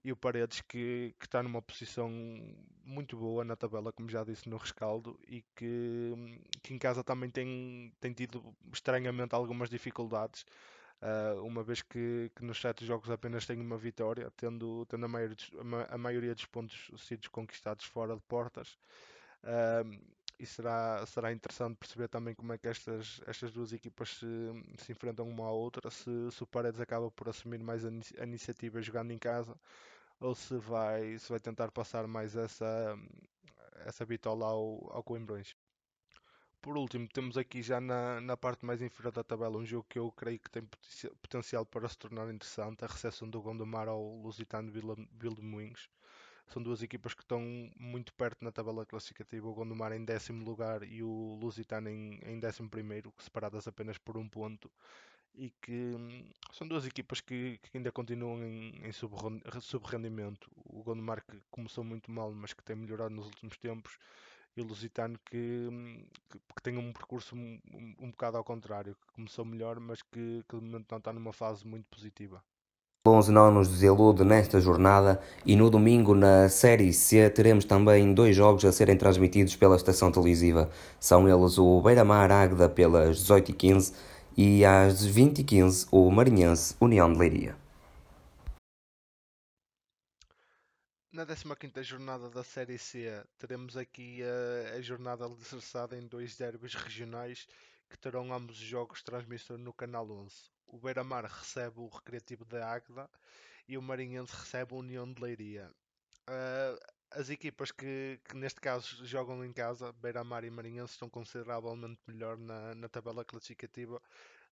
[0.05, 2.11] e o Paredes que, que está numa posição
[2.85, 6.13] muito boa na tabela, como já disse no rescaldo, e que,
[6.61, 10.45] que em casa também tem, tem tido estranhamente algumas dificuldades,
[11.01, 15.07] uh, uma vez que, que nos sete jogos apenas tem uma vitória, tendo, tendo a,
[15.07, 15.35] maioria,
[15.89, 18.77] a maioria dos pontos sido conquistados fora de portas.
[19.43, 24.27] Uh, e será, será interessante perceber também como é que estas, estas duas equipas se,
[24.77, 27.89] se enfrentam uma à outra, se, se o Paredes acaba por assumir mais a,
[28.19, 29.57] a iniciativa jogando em casa
[30.19, 32.97] ou se vai, se vai tentar passar mais essa,
[33.85, 35.55] essa bitola ao, ao Coimbrões.
[36.61, 39.99] Por último, temos aqui já na, na parte mais inferior da tabela um jogo que
[39.99, 40.63] eu creio que tem
[41.21, 45.87] potencial para se tornar interessante, a recepção do Gondomar ao Lusitano Vila, Vila de Moinhos.
[46.47, 47.41] São duas equipas que estão
[47.77, 52.39] muito perto na tabela classificativa, o Gondomar em décimo lugar e o Lusitano em, em
[52.39, 54.71] décimo primeiro, separadas apenas por um ponto
[55.37, 55.95] e que
[56.51, 58.91] são duas equipas que, que ainda continuam em, em
[59.61, 60.49] subrendimento.
[60.65, 63.97] O Gondomar que começou muito mal, mas que tem melhorado nos últimos tempos,
[64.55, 65.67] e o Lusitano que,
[66.29, 67.59] que, que tem um percurso um,
[67.99, 71.33] um, bocado ao contrário, que começou melhor, mas que, que de momento não está numa
[71.33, 72.41] fase muito positiva.
[73.07, 78.35] 11 não nos desilude nesta jornada e no domingo na Série C teremos também dois
[78.35, 80.71] jogos a serem transmitidos pela estação televisiva.
[80.99, 83.93] São eles o Beira-Mar Águeda pelas 18h15
[84.37, 87.57] e às 20h15 o Marinhense União de Leiria.
[91.11, 96.73] Na 15ª jornada da Série C teremos aqui a, a jornada alicerçada em dois derbys
[96.73, 97.47] regionais
[97.89, 100.35] que terão ambos os jogos transmissão no Canal 11.
[100.67, 103.09] O Beira-Mar recebe o Recreativo da Águeda
[103.67, 105.71] e o Marinhense recebe a União de Leiria.
[106.27, 111.99] Uh, as equipas que, que, neste caso jogam em casa, Beira-Mar e Marinhense, estão consideravelmente
[112.07, 114.01] melhor na, na tabela classificativa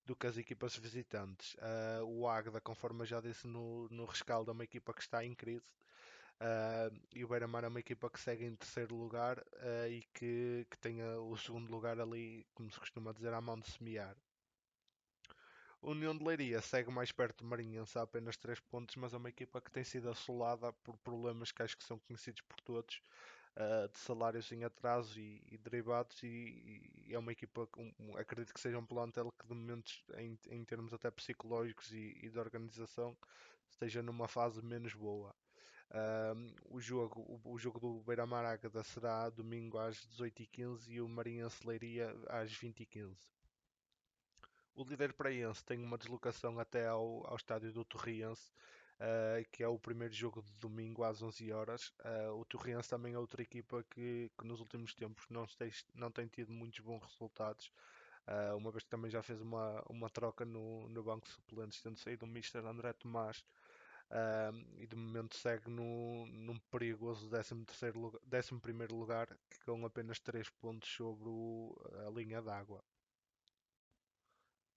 [0.06, 1.56] do que as equipas visitantes.
[1.56, 5.34] Uh, o Águeda, conforme já disse no, no rescaldo, é uma equipa que está em
[5.36, 5.66] crise.
[6.42, 10.66] Uh, e o Beira-Mar é uma equipa que segue em terceiro lugar uh, e que,
[10.70, 14.16] que tenha o segundo lugar ali, como se costuma dizer, à mão de semear.
[15.84, 19.28] União de Leiria segue mais perto do Marinhense a apenas 3 pontos, mas é uma
[19.28, 23.02] equipa que tem sido assolada por problemas que acho que são conhecidos por todos,
[23.58, 28.54] uh, de salários em atraso e, e derivados, e, e, é uma equipa, um, acredito
[28.54, 32.40] que seja um plantel que de momento, em, em termos até psicológicos e, e, de
[32.40, 33.16] organização,
[33.70, 35.36] esteja numa fase menos boa.
[35.92, 41.10] Uh, o, jogo, o, o, jogo do Beira-Mar Ágada será domingo às 18h15 e o
[41.10, 43.18] Marinhense Leiria às 20h15.
[44.76, 48.52] O líder praense tem uma deslocação até ao, ao estádio do Torriense,
[49.00, 51.94] uh, que é o primeiro jogo de domingo às 11 horas.
[52.00, 56.10] Uh, o Torriense também é outra equipa que, que nos últimos tempos não tem, não
[56.10, 57.72] tem tido muitos bons resultados.
[58.28, 61.80] Uh, uma vez que também já fez uma, uma troca no, no banco de suplentes,
[61.80, 62.66] tendo saído o Mr.
[62.66, 63.46] André Tomás.
[64.10, 70.50] Uh, e de momento segue no, num perigoso 13 lugar, 11 lugar, com apenas 3
[70.50, 71.76] pontos sobre o,
[72.08, 72.84] a linha d'água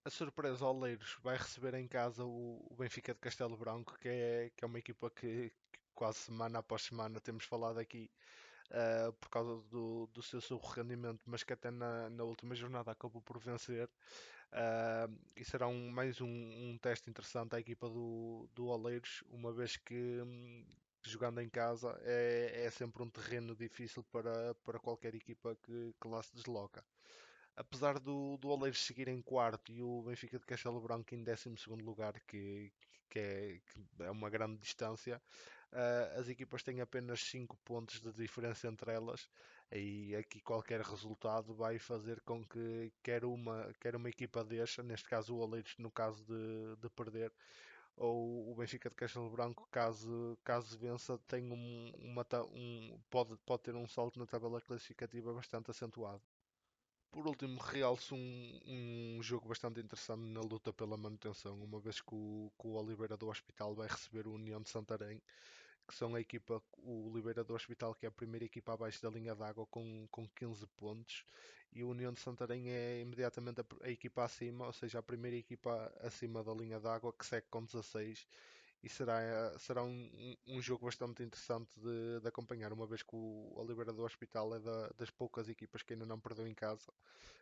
[0.07, 4.53] a surpresa Oleiros vai receber em casa o, o, Benfica de Castelo Branco, que é,
[4.57, 8.09] que é uma equipa que, que quase semana após semana temos falado aqui
[8.71, 13.21] uh, por causa do, do seu rendimento, mas que até na, na última jornada acabou
[13.21, 13.90] por vencer.
[14.53, 19.53] Uh, e será um, mais um, um, teste interessante à equipa do, do Oleiros, uma
[19.53, 20.64] vez que hum,
[21.03, 26.09] jogando em casa é, é sempre um terreno difícil para, para qualquer equipa que, que
[26.09, 26.85] lá se desloca
[27.57, 31.49] apesar do, do Oleiros seguir em quarto e o Benfica de Castelo Branco em 12
[31.83, 32.73] lugar, que,
[33.09, 35.21] que, é, que é uma grande distância,
[35.73, 39.29] uh, as equipas têm apenas 5 pontos de diferença entre elas.
[39.73, 45.09] E aqui qualquer resultado vai fazer com que quer uma, quer uma equipa deixa, neste
[45.09, 47.33] caso o Oleiros, no caso de, de perder,
[47.97, 53.62] ou o Benfica de Castelo Branco, caso, caso vença, tem um, uma, um, pode, pode
[53.62, 56.23] ter um salto na tabela classificativa bastante acentuado.
[57.16, 62.14] Por último, realço um, um jogo bastante interessante na luta pela manutenção, uma vez que
[62.14, 65.22] o, que o Oliveira do Hospital vai receber o União de Santarém,
[65.88, 69.09] que são a equipa, o Oliveira do Hospital, que é a primeira equipa abaixo da
[69.09, 71.24] linha d'água com, com 15 pontos,
[71.72, 75.38] e o União de Santarém é imediatamente a, a, equipa acima, ou seja, a primeira
[75.38, 78.29] equipa acima da linha d'água, que segue com 16,
[78.87, 83.53] e será, será um, um jogo bastante interessante de, de, acompanhar, uma vez que o
[83.57, 86.92] Oliveira do Hospital é da, das poucas equipas que ainda não perdeu em casa.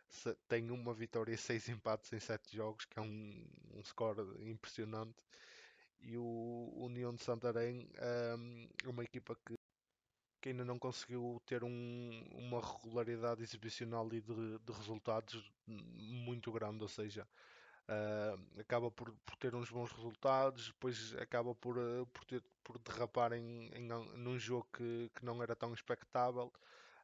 [0.09, 4.21] Se, tem uma vitória e seis empates em sete jogos, que é um, um score
[4.49, 5.23] impressionante.
[6.01, 7.87] E o União de Santarém
[8.39, 9.53] um, é uma equipa que,
[10.41, 16.81] que ainda não conseguiu ter um, uma regularidade exibicional e de, de resultados muito grande,
[16.81, 17.27] ou seja,
[17.87, 22.79] Uh, acaba por, por, ter uns bons resultados, depois acaba por, uh, por, ter, por
[22.79, 26.51] derrapar em, em, num jogo que, que não era tão expectável.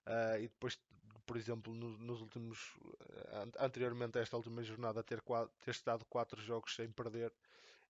[0.08, 0.80] Uh, e depois,
[1.28, 2.76] por exemplo, no, nos últimos
[3.60, 5.22] anteriormente a esta última jornada, ter,
[5.60, 7.32] ter estado quatro jogos sem perder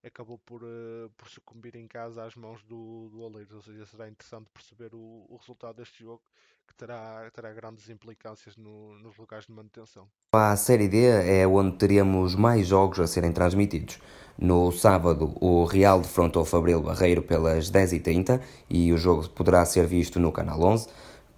[0.04, 3.54] acabou por, uh, por sucumbir em casa às mãos do, do Oleiros.
[3.54, 6.22] Ou seja, será interessante perceber o, o resultado deste jogo,
[6.68, 10.08] que terá, terá grandes implicâncias no, nos lugares de manutenção.
[10.34, 14.00] A Série D é onde teremos mais jogos a serem transmitidos.
[14.38, 20.20] No sábado, o Real defrontou Fabril Barreiro pelas 10h30 e o jogo poderá ser visto
[20.20, 20.88] no Canal 11.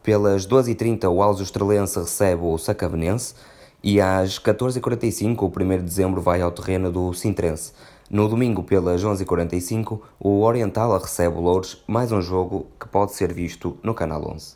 [0.01, 3.35] Pelas 12h30, o Alzo Estrelense recebe o Sacavenense
[3.83, 7.73] e às 14h45, o 1 de dezembro, vai ao terreno do Sintrense.
[8.13, 13.33] No domingo, pelas 11h45, o Oriental recebe o Louros, mais um jogo que pode ser
[13.33, 14.55] visto no Canal 11.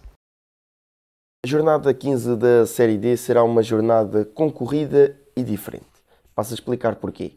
[1.43, 5.87] A jornada 15 da Série D será uma jornada concorrida e diferente.
[6.35, 7.31] Passo a explicar porquê.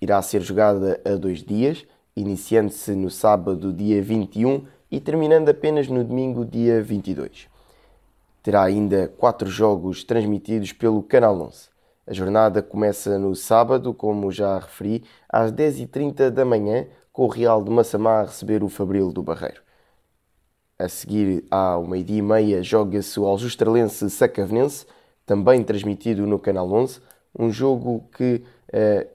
[0.00, 6.02] Irá ser jogada a dois dias, iniciando-se no sábado, dia 21, e terminando apenas no
[6.02, 7.46] domingo, dia 22.
[8.42, 11.75] Terá ainda quatro jogos transmitidos pelo Canal 11.
[12.06, 17.64] A jornada começa no sábado, como já referi, às 10h30 da manhã, com o Real
[17.64, 19.60] de Massamá a receber o Fabril do Barreiro.
[20.78, 24.86] A seguir, ao meio-dia e meia, joga-se o Aljustralense Sacavenense,
[25.24, 27.00] também transmitido no Canal 11,
[27.36, 29.08] um jogo que eh,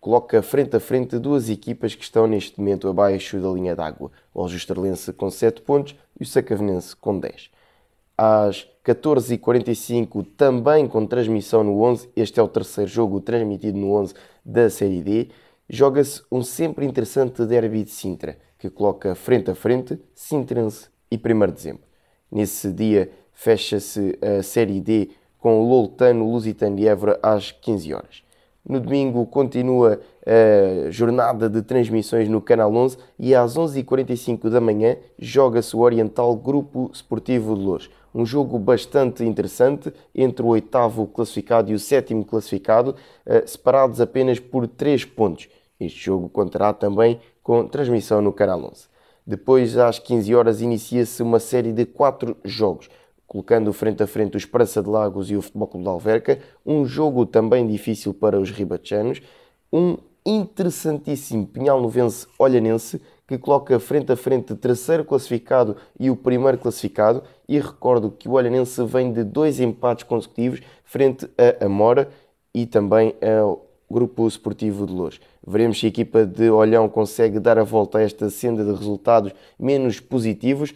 [0.00, 4.40] coloca frente a frente duas equipas que estão neste momento abaixo da linha d'água, o
[4.40, 7.52] Aljustralense com 7 pontos e o Sacavenense com 10
[8.16, 12.10] às 14h45, também com transmissão no 11.
[12.16, 15.28] Este é o terceiro jogo transmitido no 11 da Série D.
[15.68, 21.46] Joga-se um sempre interessante derby de Sintra, que coloca frente a frente Sintrense e 1
[21.46, 21.82] de dezembro.
[22.30, 28.22] Nesse dia fecha-se a Série D com o Loltano Lusitano de Évora às 15 horas.
[28.64, 34.96] No domingo continua a jornada de transmissões no Canal 11 e às 11h45 da manhã
[35.18, 37.90] joga-se o Oriental Grupo Esportivo de Louros.
[38.14, 42.94] Um jogo bastante interessante entre o oitavo classificado e o sétimo classificado,
[43.24, 45.48] eh, separados apenas por 3 pontos.
[45.80, 48.86] Este jogo contará também com transmissão no Canal 11.
[49.26, 52.88] Depois, às 15 horas, inicia-se uma série de 4 jogos
[53.32, 56.84] colocando frente a frente o Esperança de Lagos e o Futebol Clube de Alverca, um
[56.84, 59.22] jogo também difícil para os ribatejanos,
[59.72, 63.00] um interessantíssimo Pinhal Novense Olhanense,
[63.38, 68.28] que coloca frente a frente o terceiro classificado e o primeiro classificado, e recordo que
[68.28, 72.08] o Olhanense vem de dois empates consecutivos frente a Amora
[72.54, 75.20] e também ao Grupo Esportivo de Louros.
[75.46, 79.32] Veremos se a equipa de Olhão consegue dar a volta a esta senda de resultados
[79.58, 80.74] menos positivos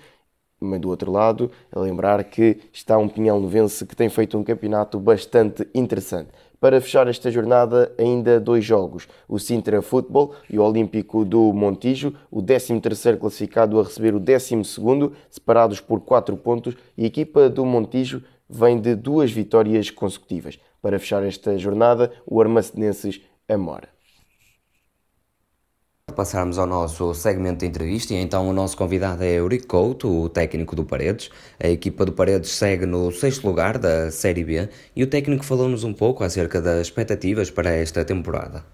[0.59, 4.43] mas do outro lado, a lembrar que está um Pinhal Novense que tem feito um
[4.43, 6.31] campeonato bastante interessante.
[6.61, 12.15] Para fechar esta jornada, ainda dois jogos: o Sintra Futebol e o Olímpico do Montijo,
[12.31, 17.65] o 13º classificado a receber o 12º, separados por 4 pontos, e a equipa do
[17.65, 20.59] Montijo vem de duas vitórias consecutivas.
[20.81, 23.96] Para fechar esta jornada, o Armacenenses Amora
[26.17, 30.29] passarmos ao nosso segmento de entrevista e então o nosso convidado é Eurico Couto, o
[30.29, 31.31] técnico do Paredes.
[31.63, 35.85] A equipa do Paredes segue no sexto lugar da Série B e o técnico falou-nos
[35.85, 38.65] um pouco acerca das expectativas para esta temporada.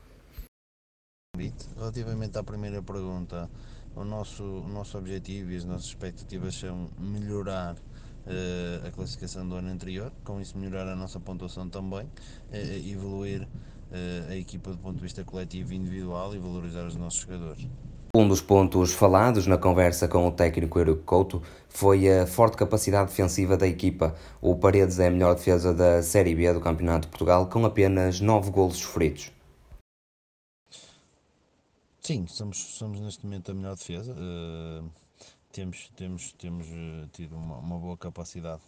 [1.76, 3.51] Relativamente à primeira pergunta,
[3.97, 9.57] o nosso, o nosso objetivo e as nossas expectativas são melhorar uh, a classificação do
[9.57, 13.49] ano anterior, com isso melhorar a nossa pontuação também, uh, evoluir
[14.30, 17.66] a equipa do ponto de vista coletivo e individual e valorizar os nossos jogadores.
[18.14, 23.09] Um dos pontos falados na conversa com o técnico Eurico Couto foi a forte capacidade
[23.09, 24.14] defensiva da equipa.
[24.38, 28.20] O Paredes é a melhor defesa da Série B do Campeonato de Portugal, com apenas
[28.20, 29.32] 9 golos sofridos.
[32.03, 34.12] Sim, somos, somos neste momento a melhor defesa.
[34.12, 34.90] Uh,
[35.51, 38.61] temos temos, temos uh, tido uma, uma boa capacidade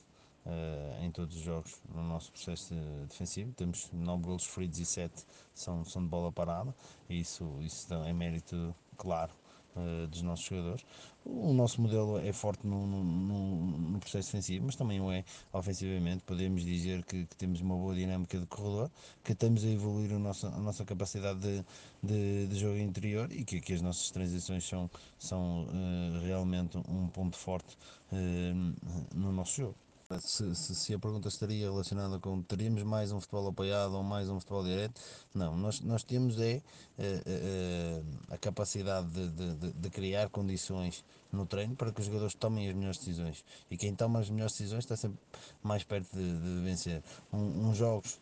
[0.47, 2.75] uh, em todos os jogos no nosso processo
[3.09, 3.53] defensivo.
[3.53, 5.25] Temos 9 golos feridos e 7
[5.55, 6.75] são, são de bola parada,
[7.09, 9.33] e isso, isso é mérito claro
[9.77, 10.85] uh, dos nossos jogadores.
[11.25, 16.23] O nosso modelo é forte no, no, no, processo defensivo, mas também o é ofensivamente.
[16.25, 18.91] Podemos dizer que, que, temos uma boa dinâmica de corredor,
[19.23, 21.65] que estamos a evoluir a nossa, a nossa capacidade de,
[22.03, 27.09] de, de jogo interior e que, que, as nossas transições são, são uh, realmente um
[27.09, 27.75] ponto forte
[28.13, 29.84] uh, no nosso jogo.
[30.21, 34.29] Se, se, se, a pergunta estaria relacionada com teríamos mais um futebol apoiado ou mais
[34.29, 35.01] um futebol direto,
[35.35, 36.63] não, nós, nós temos é,
[36.99, 42.35] é, é a capacidade de, de, de, criar condições no treino para que os jogadores
[42.35, 45.19] tomem as melhores decisões e quem toma as melhores decisões está sempre
[45.63, 47.03] mais perto de, de vencer.
[47.33, 48.21] Um, uns jogos,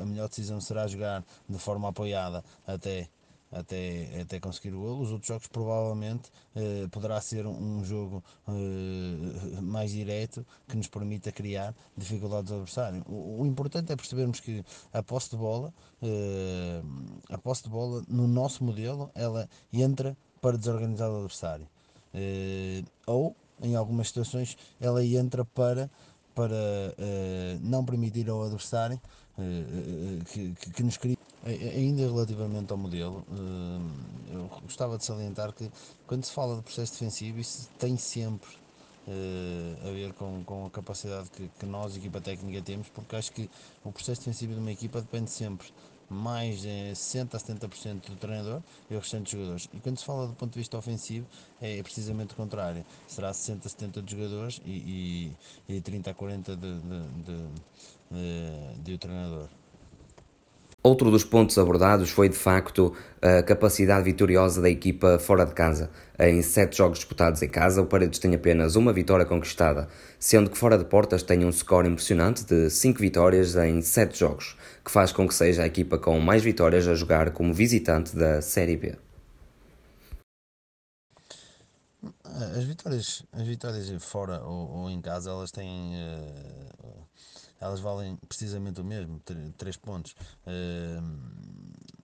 [0.00, 3.08] a melhor decisão será jogar de forma apoiada até
[3.50, 5.02] até, até conseguir o golo.
[5.02, 11.32] Os outros jogos provavelmente eh, poderá ser um, jogo eh, mais direto que nos permita
[11.32, 13.02] criar dificuldades ao adversário.
[13.06, 15.72] O, o, importante é percebermos que a posse de bola,
[16.02, 16.82] eh,
[17.30, 21.68] a posse de bola no nosso modelo, ela entra para desorganizar o adversário.
[22.14, 25.90] Eh, ou, em algumas situações, ela entra para,
[26.34, 26.54] para
[26.98, 29.00] eh, não permitir ao adversário
[30.32, 31.16] que, que, que nos crie
[31.46, 35.70] Ainda relativamente ao modelo, eh, eu gostava de salientar que
[36.04, 38.48] quando se fala de processo defensivo, isso tem sempre
[39.06, 43.30] eh, a ver com, com a capacidade que, que nós, equipa técnica, temos, porque acho
[43.30, 43.48] que
[43.84, 45.68] o processo defensivo de uma equipa depende sempre
[46.08, 49.68] mais de 60 a 70% do treinador e o restante dos jogadores.
[49.72, 51.26] E quando se fala do ponto de vista ofensivo,
[51.60, 52.84] é precisamente o contrário.
[53.06, 55.34] Será 60 a 70 dos jogadores e,
[55.68, 56.80] e, e 30 a 40 de, de,
[57.24, 57.36] de,
[58.10, 59.48] de, de o treinador.
[60.86, 65.90] Outro dos pontos abordados foi de facto a capacidade vitoriosa da equipa fora de casa.
[66.16, 70.56] Em sete jogos disputados em casa, o Paredes tem apenas uma vitória conquistada, sendo que
[70.56, 75.10] fora de portas tem um score impressionante de cinco vitórias em sete jogos, que faz
[75.10, 78.94] com que seja a equipa com mais vitórias a jogar como visitante da Série B.
[82.22, 87.06] As vitórias, as vitórias fora ou, ou em casa, elas têm uh,
[87.60, 89.20] elas valem precisamente o mesmo,
[89.56, 90.14] 3 pontos.
[90.46, 91.95] Uh,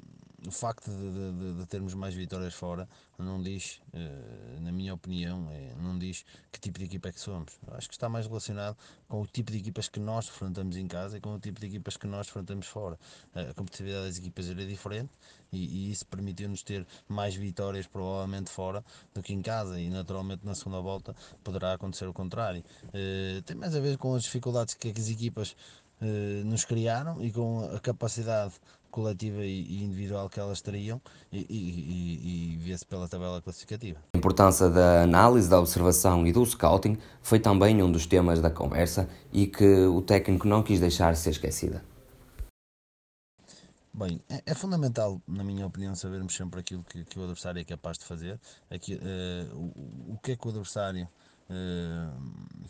[0.47, 2.89] o facto de, de, de, termos mais vitórias fora
[3.19, 7.21] não diz, uh, na minha opinião, é, não diz que tipo de equipa é que
[7.21, 7.53] somos.
[7.69, 8.77] Acho que está mais relacionado
[9.09, 11.67] com o tipo de equipas que nós enfrentamos em casa e com o tipo de
[11.67, 12.99] equipas que nós enfrentamos fora.
[13.35, 15.11] A competitividade das equipas era diferente
[15.53, 18.85] e, e isso permitiu-nos ter mais vitórias provavelmente fora
[19.15, 21.15] do que em casa e naturalmente na segunda volta
[21.45, 22.65] poderá acontecer o contrário.
[22.87, 25.55] Uh, tem mais a ver com as dificuldades que as equipas
[26.45, 28.55] nos criaram e com a capacidade
[28.93, 31.01] coletiva e individual que elas teriam
[31.33, 33.99] e, e, e vê-se pela tabela classificativa.
[34.15, 38.51] A importância da análise, da observação e do scouting foi também um dos temas da
[38.51, 41.83] conversa e que o técnico não quis deixar ser esquecida.
[43.95, 47.65] Bem, é, é, fundamental, na minha opinião, sabermos sempre aquilo que, que o adversário é
[47.65, 48.41] capaz de fazer,
[48.71, 51.07] aqui, uh, o, o que é que o adversário
[51.51, 52.69] uh,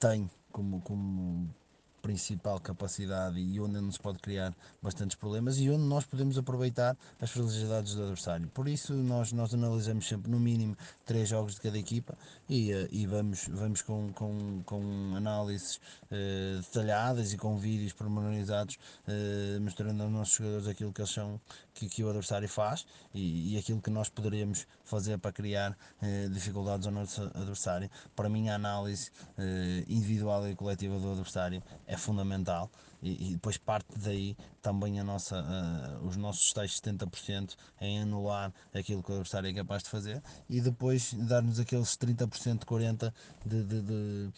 [0.00, 1.54] tem como, como
[2.00, 7.30] principal capacidade e onde nos pode criar bastantes problemas e onde nós podemos aproveitar as
[7.30, 8.48] fragilidades do adversário.
[8.48, 12.16] Por isso nós, nós analisamos sempre no mínimo três jogos de cada equipa
[12.48, 18.78] e, eh, e vamos, vamos com, com, com análises uh, detalhadas e com vídeos pormenorizados
[19.06, 21.40] uh, mostrando aos nossos jogadores aquilo que eles são,
[21.74, 26.30] que, que o adversário faz e, e aquilo que nós poderíamos fazer para criar uh,
[26.30, 27.88] dificuldades ao nosso adversário.
[28.14, 29.10] Para mim a análise
[29.88, 32.70] individual e coletiva do adversário é fundamental
[33.02, 38.52] e, e, depois parte daí também a nossa, uh, os nossos tais 70% em anular
[38.74, 43.12] aquilo que o adversário é capaz de fazer e depois dar-nos aqueles 30%, 40%
[43.46, 44.32] de, de, de,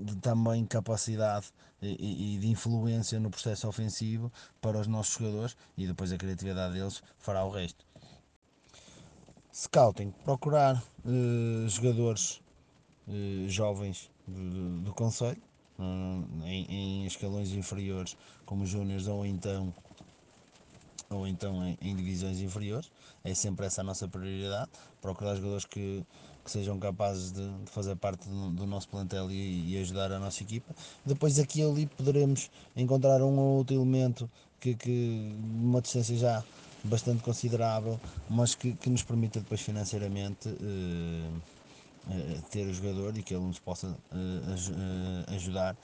[0.00, 1.46] de também capacidade
[1.82, 6.74] e, e, de influência no processo ofensivo para os nossos jogadores e depois a criatividade
[6.74, 7.85] deles fará o resto.
[9.56, 12.42] Scouting, procurar uh, jogadores
[13.08, 15.40] uh, jovens do, do Conselho
[16.44, 19.72] em, em, escalões inferiores como júniores ou então
[21.08, 22.90] ou então em, em, divisões inferiores.
[23.24, 26.04] É sempre essa a nossa prioridade procurar jogadores que,
[26.44, 30.18] que sejam capazes de, de fazer parte do, do nosso plantel e, e, ajudar a
[30.18, 30.74] nossa equipa.
[31.02, 34.30] Depois aqui ali poderemos encontrar um ou outro elemento
[34.60, 36.44] que, que uma distância já
[36.86, 41.30] bastante considerável mas que, que nos permita depois financeiramente eh,
[42.50, 45.76] ter o jogador e que ele nos possa uh, ajudar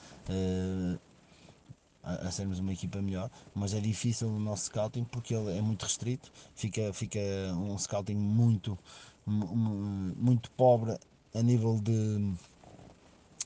[2.02, 5.82] a, sermos uma equipa melhor, mas é difícil o nosso scouting porque ele é muito
[5.82, 7.18] restrito, fica, fica
[7.54, 8.78] um scouting muito,
[9.26, 10.98] muito pobre
[11.34, 12.34] a nível de,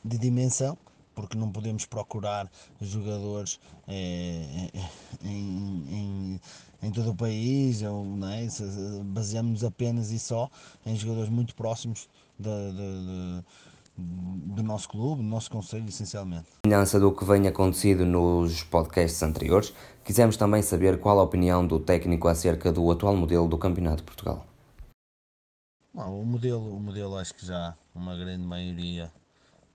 [0.04, 0.76] de dimensão
[1.14, 4.70] porque não podemos procurar jogadores eh,
[5.24, 6.40] em, em,
[6.82, 8.46] em, todo o país, ou, não é?
[9.04, 10.50] baseamos apenas e só
[10.84, 12.08] em jogadores muito próximos
[12.38, 13.42] do
[14.62, 16.46] nosso clube, do nosso conselho, essencialmente.
[16.64, 19.72] Semelhança do que vem acontecido nos podcasts anteriores,
[20.04, 24.02] quisemos também saber qual a opinião do técnico acerca do atual modelo do Campeonato de
[24.02, 24.46] Portugal.
[25.94, 29.10] Bom, o modelo, o modelo acho que já uma grande maioria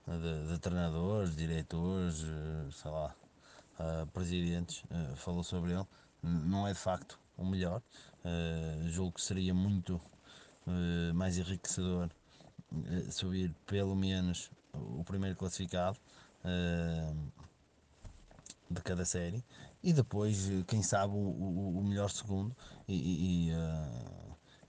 [0.06, 3.12] de, de treinadores, diretores, eh, sei lá,
[3.80, 5.84] uh, presidentes, uh, falou sobre ele.
[6.22, 7.82] Não é de facto o melhor.
[8.24, 10.00] Uh, julgo que seria muito
[11.12, 12.08] mais enriquecedor
[13.10, 15.98] subir pelo menos o primeiro classificado
[18.70, 19.44] de cada série
[19.82, 22.56] e depois, quem sabe, o, o melhor segundo
[22.86, 23.52] e, e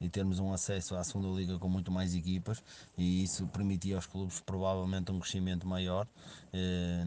[0.03, 2.61] e termos um acesso à segunda liga com muito mais equipas
[2.97, 6.05] e isso permitia aos clubes provavelmente um crescimento maior
[6.51, 7.05] eh,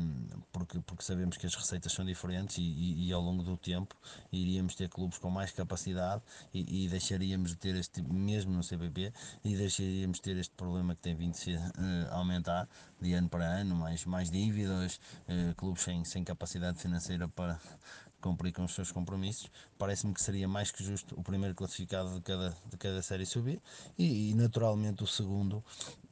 [0.51, 3.95] porque, porque sabemos que as receitas são diferentes e, e, e ao longo do tempo
[4.33, 6.23] iríamos ter clubes com mais capacidade
[6.55, 9.13] e, e deixaríamos de ter este mesmo no CPP
[9.45, 12.69] e deixaríamos de ter este problema que tem vindo a uh, aumentar
[13.01, 17.61] de ano para ano, mais, mais dívidas, uh, clubes sem, sem capacidade financeira para
[18.21, 22.21] cumprir com os seus compromissos, parece-me que seria mais que justo o primeiro classificado de
[22.21, 23.61] cada, de cada série subir
[23.99, 25.63] e, e naturalmente o segundo,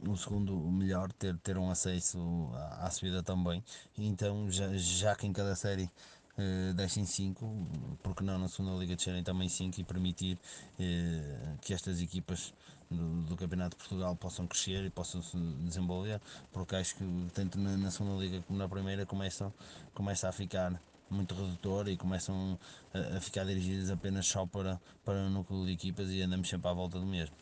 [0.06, 2.18] o segundo melhor ter, ter um acesso
[2.54, 3.62] à, à subida também.
[3.98, 5.90] então, já, já que em cada série
[6.38, 10.38] uh, deixem 5, porque não na segunda Liga descerem também 5 e permitir
[10.78, 12.52] uh, que estas equipas
[12.90, 16.20] do, do, Campeonato de Portugal possam crescer e possam se desenvolver,
[16.52, 19.52] porque acho que tanto na, na segunda Liga como na primeira começam,
[19.94, 20.80] começa a ficar
[21.10, 22.58] muito redutora e começam
[22.92, 26.68] a, a, ficar dirigidas apenas só para, para o núcleo de equipas e andamos sempre
[26.68, 27.34] à volta do mesmo.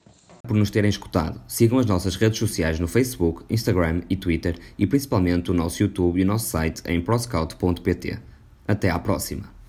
[0.43, 4.87] Por nos terem escutado, sigam as nossas redes sociais no Facebook, Instagram e Twitter e
[4.87, 8.19] principalmente o nosso YouTube e o nosso site em proscout.pt.
[8.67, 9.62] Até à próxima!